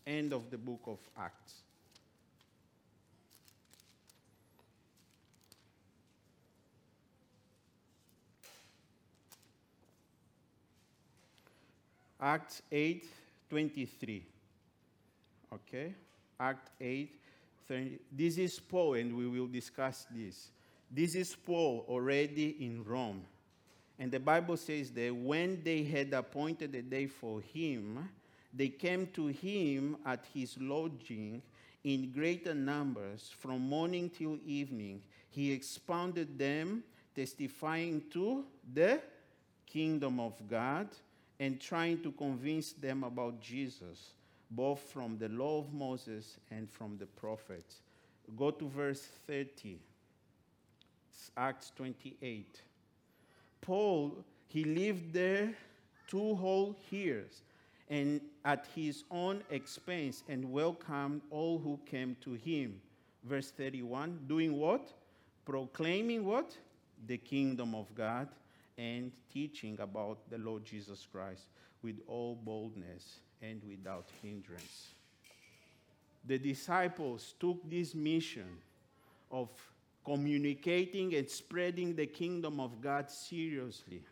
End 0.07 0.31
of 0.31 0.49
the 0.49 0.57
book 0.57 0.79
of 0.87 0.99
Acts. 1.19 1.55
Acts 12.21 12.61
8 12.71 13.05
23. 13.49 14.23
Okay? 15.53 15.93
Act 16.39 16.69
8 16.79 17.11
30. 17.67 17.99
This 18.09 18.37
is 18.37 18.59
Paul, 18.61 18.93
and 18.93 19.13
we 19.13 19.27
will 19.27 19.47
discuss 19.47 20.07
this. 20.09 20.51
This 20.89 21.15
is 21.15 21.35
Paul 21.35 21.85
already 21.89 22.55
in 22.61 22.81
Rome. 22.85 23.23
And 23.99 24.09
the 24.09 24.21
Bible 24.21 24.55
says 24.55 24.89
that 24.91 25.13
when 25.13 25.61
they 25.65 25.83
had 25.83 26.13
appointed 26.13 26.73
a 26.75 26.81
day 26.81 27.07
for 27.07 27.41
him, 27.41 28.07
they 28.53 28.69
came 28.69 29.07
to 29.07 29.27
him 29.27 29.97
at 30.05 30.25
his 30.33 30.57
lodging 30.59 31.41
in 31.83 32.11
greater 32.11 32.53
numbers 32.53 33.31
from 33.37 33.61
morning 33.61 34.09
till 34.09 34.37
evening. 34.45 35.01
He 35.29 35.51
expounded 35.51 36.37
them, 36.37 36.83
testifying 37.15 38.03
to 38.11 38.45
the 38.73 38.99
kingdom 39.65 40.19
of 40.19 40.33
God 40.49 40.87
and 41.39 41.59
trying 41.59 42.01
to 42.03 42.11
convince 42.11 42.73
them 42.73 43.03
about 43.03 43.41
Jesus 43.41 44.11
both 44.49 44.79
from 44.79 45.17
the 45.17 45.29
law 45.29 45.59
of 45.59 45.73
Moses 45.73 46.37
and 46.51 46.69
from 46.69 46.97
the 46.97 47.05
prophets. 47.05 47.81
Go 48.35 48.51
to 48.51 48.67
verse 48.67 49.07
30, 49.27 49.77
Acts 51.35 51.71
28. 51.75 52.61
Paul, 53.61 54.23
he 54.47 54.63
lived 54.63 55.13
there 55.13 55.53
two 56.07 56.35
whole 56.35 56.77
years 56.89 57.41
and 57.89 58.21
at 58.43 58.67
his 58.75 59.03
own 59.11 59.43
expense 59.49 60.23
and 60.27 60.51
welcomed 60.51 61.21
all 61.29 61.57
who 61.59 61.79
came 61.85 62.15
to 62.21 62.33
him. 62.33 62.81
Verse 63.23 63.51
31, 63.51 64.19
doing 64.27 64.57
what? 64.57 64.91
Proclaiming 65.45 66.25
what? 66.25 66.55
The 67.07 67.17
kingdom 67.17 67.75
of 67.75 67.93
God 67.95 68.27
and 68.77 69.11
teaching 69.31 69.77
about 69.79 70.29
the 70.29 70.37
Lord 70.37 70.65
Jesus 70.65 71.07
Christ 71.11 71.43
with 71.81 71.99
all 72.07 72.35
boldness 72.35 73.19
and 73.41 73.61
without 73.63 74.09
hindrance. 74.21 74.89
The 76.25 76.37
disciples 76.37 77.35
took 77.39 77.69
this 77.69 77.95
mission 77.95 78.57
of 79.31 79.49
communicating 80.03 81.15
and 81.15 81.29
spreading 81.29 81.95
the 81.95 82.05
kingdom 82.05 82.59
of 82.59 82.81
God 82.81 83.09
seriously. 83.09 84.03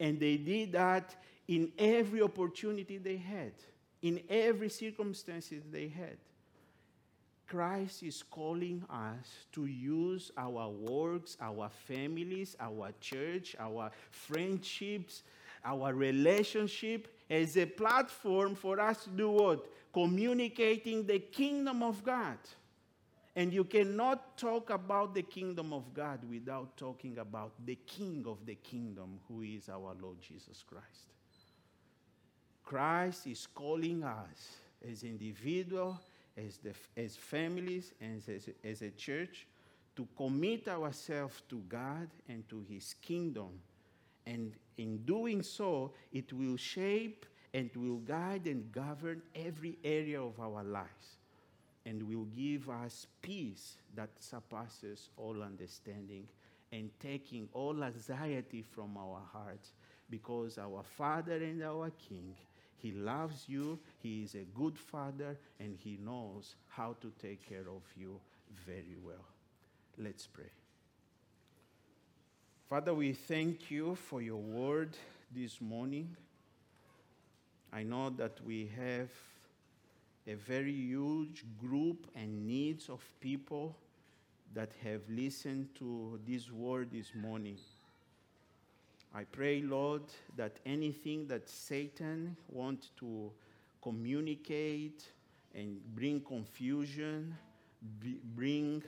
And 0.00 0.20
they 0.20 0.36
did 0.36 0.72
that 0.72 1.14
in 1.46 1.72
every 1.78 2.22
opportunity 2.22 2.98
they 2.98 3.16
had, 3.16 3.52
in 4.02 4.20
every 4.28 4.68
circumstances 4.68 5.64
they 5.70 5.88
had. 5.88 6.18
Christ 7.46 8.02
is 8.02 8.22
calling 8.22 8.84
us 8.90 9.46
to 9.52 9.64
use 9.64 10.30
our 10.36 10.68
works, 10.68 11.38
our 11.40 11.70
families, 11.70 12.54
our 12.60 12.92
church, 13.00 13.56
our 13.58 13.90
friendships, 14.10 15.22
our 15.64 15.94
relationship 15.94 17.08
as 17.30 17.56
a 17.56 17.64
platform 17.64 18.54
for 18.54 18.78
us 18.78 19.04
to 19.04 19.10
do 19.10 19.30
what? 19.30 19.66
Communicating 19.94 21.06
the 21.06 21.18
kingdom 21.18 21.82
of 21.82 22.04
God. 22.04 22.36
And 23.38 23.54
you 23.54 23.62
cannot 23.62 24.36
talk 24.36 24.70
about 24.70 25.14
the 25.14 25.22
kingdom 25.22 25.72
of 25.72 25.94
God 25.94 26.18
without 26.28 26.76
talking 26.76 27.18
about 27.18 27.52
the 27.64 27.76
king 27.76 28.24
of 28.26 28.44
the 28.44 28.56
kingdom, 28.56 29.20
who 29.28 29.42
is 29.42 29.68
our 29.68 29.94
Lord 30.02 30.20
Jesus 30.20 30.64
Christ. 30.68 31.12
Christ 32.64 33.28
is 33.28 33.46
calling 33.46 34.02
us 34.02 34.56
as 34.90 35.04
individuals, 35.04 35.98
as, 36.36 36.56
the, 36.56 36.72
as 36.96 37.14
families, 37.14 37.92
and 38.00 38.20
as, 38.28 38.48
as 38.64 38.82
a 38.82 38.90
church 38.90 39.46
to 39.94 40.08
commit 40.16 40.66
ourselves 40.66 41.40
to 41.48 41.62
God 41.68 42.08
and 42.28 42.42
to 42.48 42.64
his 42.68 42.92
kingdom 43.00 43.60
and 44.26 44.54
in 44.78 45.04
doing 45.04 45.44
so, 45.44 45.92
it 46.12 46.32
will 46.32 46.56
shape 46.56 47.24
and 47.54 47.70
will 47.76 47.98
guide 47.98 48.48
and 48.48 48.72
govern 48.72 49.22
every 49.36 49.78
area 49.84 50.20
of 50.20 50.40
our 50.40 50.64
lives 50.64 51.17
and 51.88 52.02
will 52.02 52.26
give 52.36 52.68
us 52.68 53.06
peace 53.22 53.76
that 53.94 54.10
surpasses 54.20 55.08
all 55.16 55.42
understanding 55.42 56.28
and 56.70 56.90
taking 57.00 57.48
all 57.54 57.82
anxiety 57.82 58.62
from 58.62 58.94
our 58.98 59.22
hearts 59.32 59.72
because 60.10 60.58
our 60.58 60.82
Father 60.82 61.36
and 61.36 61.62
our 61.62 61.90
King, 62.06 62.34
He 62.76 62.92
loves 62.92 63.44
you, 63.48 63.78
He 64.02 64.22
is 64.22 64.34
a 64.34 64.44
good 64.54 64.78
Father, 64.78 65.38
and 65.58 65.78
He 65.82 65.98
knows 66.04 66.56
how 66.68 66.94
to 67.00 67.10
take 67.22 67.48
care 67.48 67.68
of 67.74 67.82
you 67.96 68.20
very 68.66 68.96
well. 69.02 69.24
Let's 69.96 70.26
pray. 70.26 70.50
Father, 72.68 72.92
we 72.92 73.14
thank 73.14 73.70
you 73.70 73.94
for 73.94 74.20
your 74.20 74.36
word 74.36 74.94
this 75.34 75.58
morning. 75.58 76.14
I 77.72 77.82
know 77.82 78.10
that 78.10 78.44
we 78.44 78.70
have 78.76 79.08
a 80.28 80.34
very 80.34 80.72
huge 80.72 81.44
group 81.58 82.06
and 82.14 82.46
needs 82.46 82.90
of 82.90 83.00
people 83.18 83.74
that 84.54 84.70
have 84.84 85.00
listened 85.08 85.68
to 85.74 86.20
this 86.26 86.50
word 86.52 86.90
this 86.92 87.14
morning. 87.14 87.56
I 89.14 89.24
pray, 89.24 89.62
Lord, 89.62 90.02
that 90.36 90.60
anything 90.66 91.26
that 91.28 91.48
Satan 91.48 92.36
wants 92.50 92.90
to 93.00 93.32
communicate 93.82 95.02
and 95.54 95.80
bring 95.94 96.20
confusion, 96.20 97.34
bring 98.36 98.82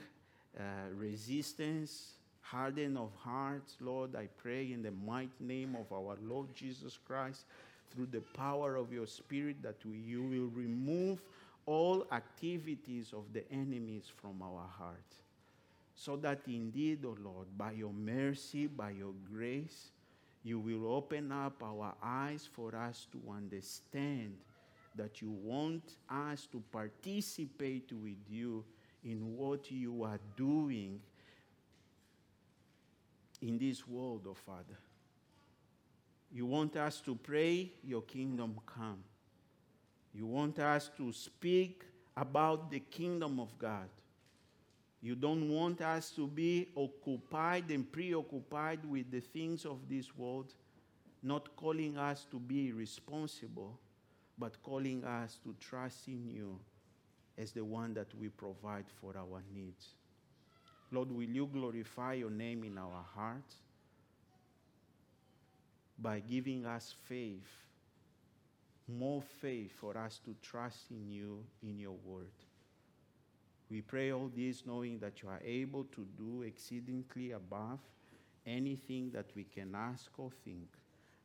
uh, 0.59 0.61
resistance, 0.95 2.17
harden 2.41 2.97
of 2.97 3.09
hearts, 3.17 3.77
Lord, 3.79 4.15
I 4.15 4.27
pray 4.37 4.71
in 4.71 4.83
the 4.83 4.91
mighty 4.91 5.31
name 5.39 5.75
of 5.75 5.91
our 5.91 6.17
Lord 6.21 6.53
Jesus 6.53 6.99
Christ, 7.03 7.45
through 7.91 8.07
the 8.07 8.21
power 8.21 8.75
of 8.75 8.91
your 8.91 9.07
Spirit, 9.07 9.61
that 9.61 9.77
we, 9.85 9.97
you 9.97 10.23
will 10.23 10.49
remove 10.49 11.21
all 11.65 12.05
activities 12.11 13.13
of 13.13 13.23
the 13.33 13.49
enemies 13.51 14.11
from 14.21 14.41
our 14.41 14.67
hearts. 14.77 15.21
So 15.95 16.15
that 16.17 16.41
indeed, 16.47 17.05
O 17.05 17.09
oh 17.09 17.17
Lord, 17.21 17.47
by 17.57 17.73
your 17.73 17.93
mercy, 17.93 18.67
by 18.67 18.91
your 18.91 19.13
grace, 19.31 19.91
you 20.43 20.59
will 20.59 20.91
open 20.91 21.31
up 21.31 21.61
our 21.61 21.93
eyes 22.01 22.49
for 22.51 22.75
us 22.75 23.07
to 23.11 23.21
understand 23.31 24.35
that 24.95 25.21
you 25.21 25.29
want 25.29 25.83
us 26.09 26.47
to 26.51 26.61
participate 26.71 27.91
with 27.91 28.17
you 28.29 28.63
in 29.03 29.37
what 29.37 29.71
you 29.71 30.03
are 30.03 30.19
doing 30.35 30.99
in 33.41 33.57
this 33.57 33.87
world, 33.87 34.25
oh 34.27 34.33
Father. 34.33 34.77
You 36.33 36.45
want 36.45 36.75
us 36.77 37.01
to 37.01 37.15
pray, 37.15 37.71
Your 37.83 38.01
kingdom 38.01 38.59
come. 38.65 39.03
You 40.13 40.25
want 40.25 40.59
us 40.59 40.89
to 40.97 41.11
speak 41.11 41.83
about 42.15 42.71
the 42.71 42.79
kingdom 42.79 43.39
of 43.39 43.57
God. 43.57 43.89
You 45.01 45.15
don't 45.15 45.49
want 45.49 45.81
us 45.81 46.11
to 46.11 46.27
be 46.27 46.69
occupied 46.75 47.69
and 47.71 47.91
preoccupied 47.91 48.85
with 48.85 49.09
the 49.09 49.19
things 49.19 49.65
of 49.65 49.89
this 49.89 50.15
world, 50.15 50.53
not 51.23 51.55
calling 51.55 51.97
us 51.97 52.25
to 52.31 52.39
be 52.39 52.71
responsible, 52.71 53.79
but 54.37 54.61
calling 54.61 55.03
us 55.03 55.39
to 55.43 55.55
trust 55.59 56.07
in 56.07 56.27
you 56.27 56.59
as 57.37 57.51
the 57.51 57.65
one 57.65 57.93
that 57.95 58.13
we 58.19 58.29
provide 58.29 58.85
for 59.01 59.15
our 59.17 59.41
needs. 59.53 59.95
Lord, 60.91 61.11
will 61.11 61.23
you 61.23 61.47
glorify 61.47 62.13
your 62.13 62.29
name 62.29 62.63
in 62.63 62.77
our 62.77 63.05
hearts 63.15 63.55
by 66.01 66.19
giving 66.19 66.65
us 66.65 66.95
faith, 67.07 67.47
more 68.87 69.21
faith 69.21 69.71
for 69.79 69.97
us 69.97 70.19
to 70.25 70.35
trust 70.41 70.89
in 70.89 71.09
you, 71.09 71.43
in 71.61 71.79
your 71.79 71.95
word. 72.05 72.31
We 73.69 73.81
pray 73.81 74.11
all 74.11 74.29
this 74.35 74.65
knowing 74.65 74.99
that 74.99 75.21
you 75.21 75.29
are 75.29 75.41
able 75.45 75.85
to 75.85 76.05
do 76.17 76.41
exceedingly 76.41 77.31
above 77.31 77.79
anything 78.45 79.11
that 79.11 79.27
we 79.35 79.43
can 79.43 79.75
ask 79.75 80.11
or 80.17 80.31
think, 80.43 80.67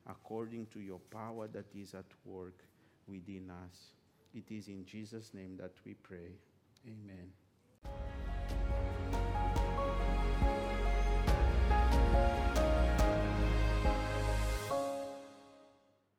according 0.09 0.67
to 0.67 0.81
your 0.81 1.01
power 1.11 1.49
that 1.49 1.67
is 1.75 1.95
at 1.95 2.05
work 2.25 2.63
within 3.09 3.51
us. 3.51 3.93
It 4.35 4.53
is 4.53 4.69
in 4.69 4.85
Jesus' 4.85 5.33
name 5.35 5.57
that 5.57 5.73
we 5.85 5.95
pray. 5.95 6.37
Amen. 6.87 7.33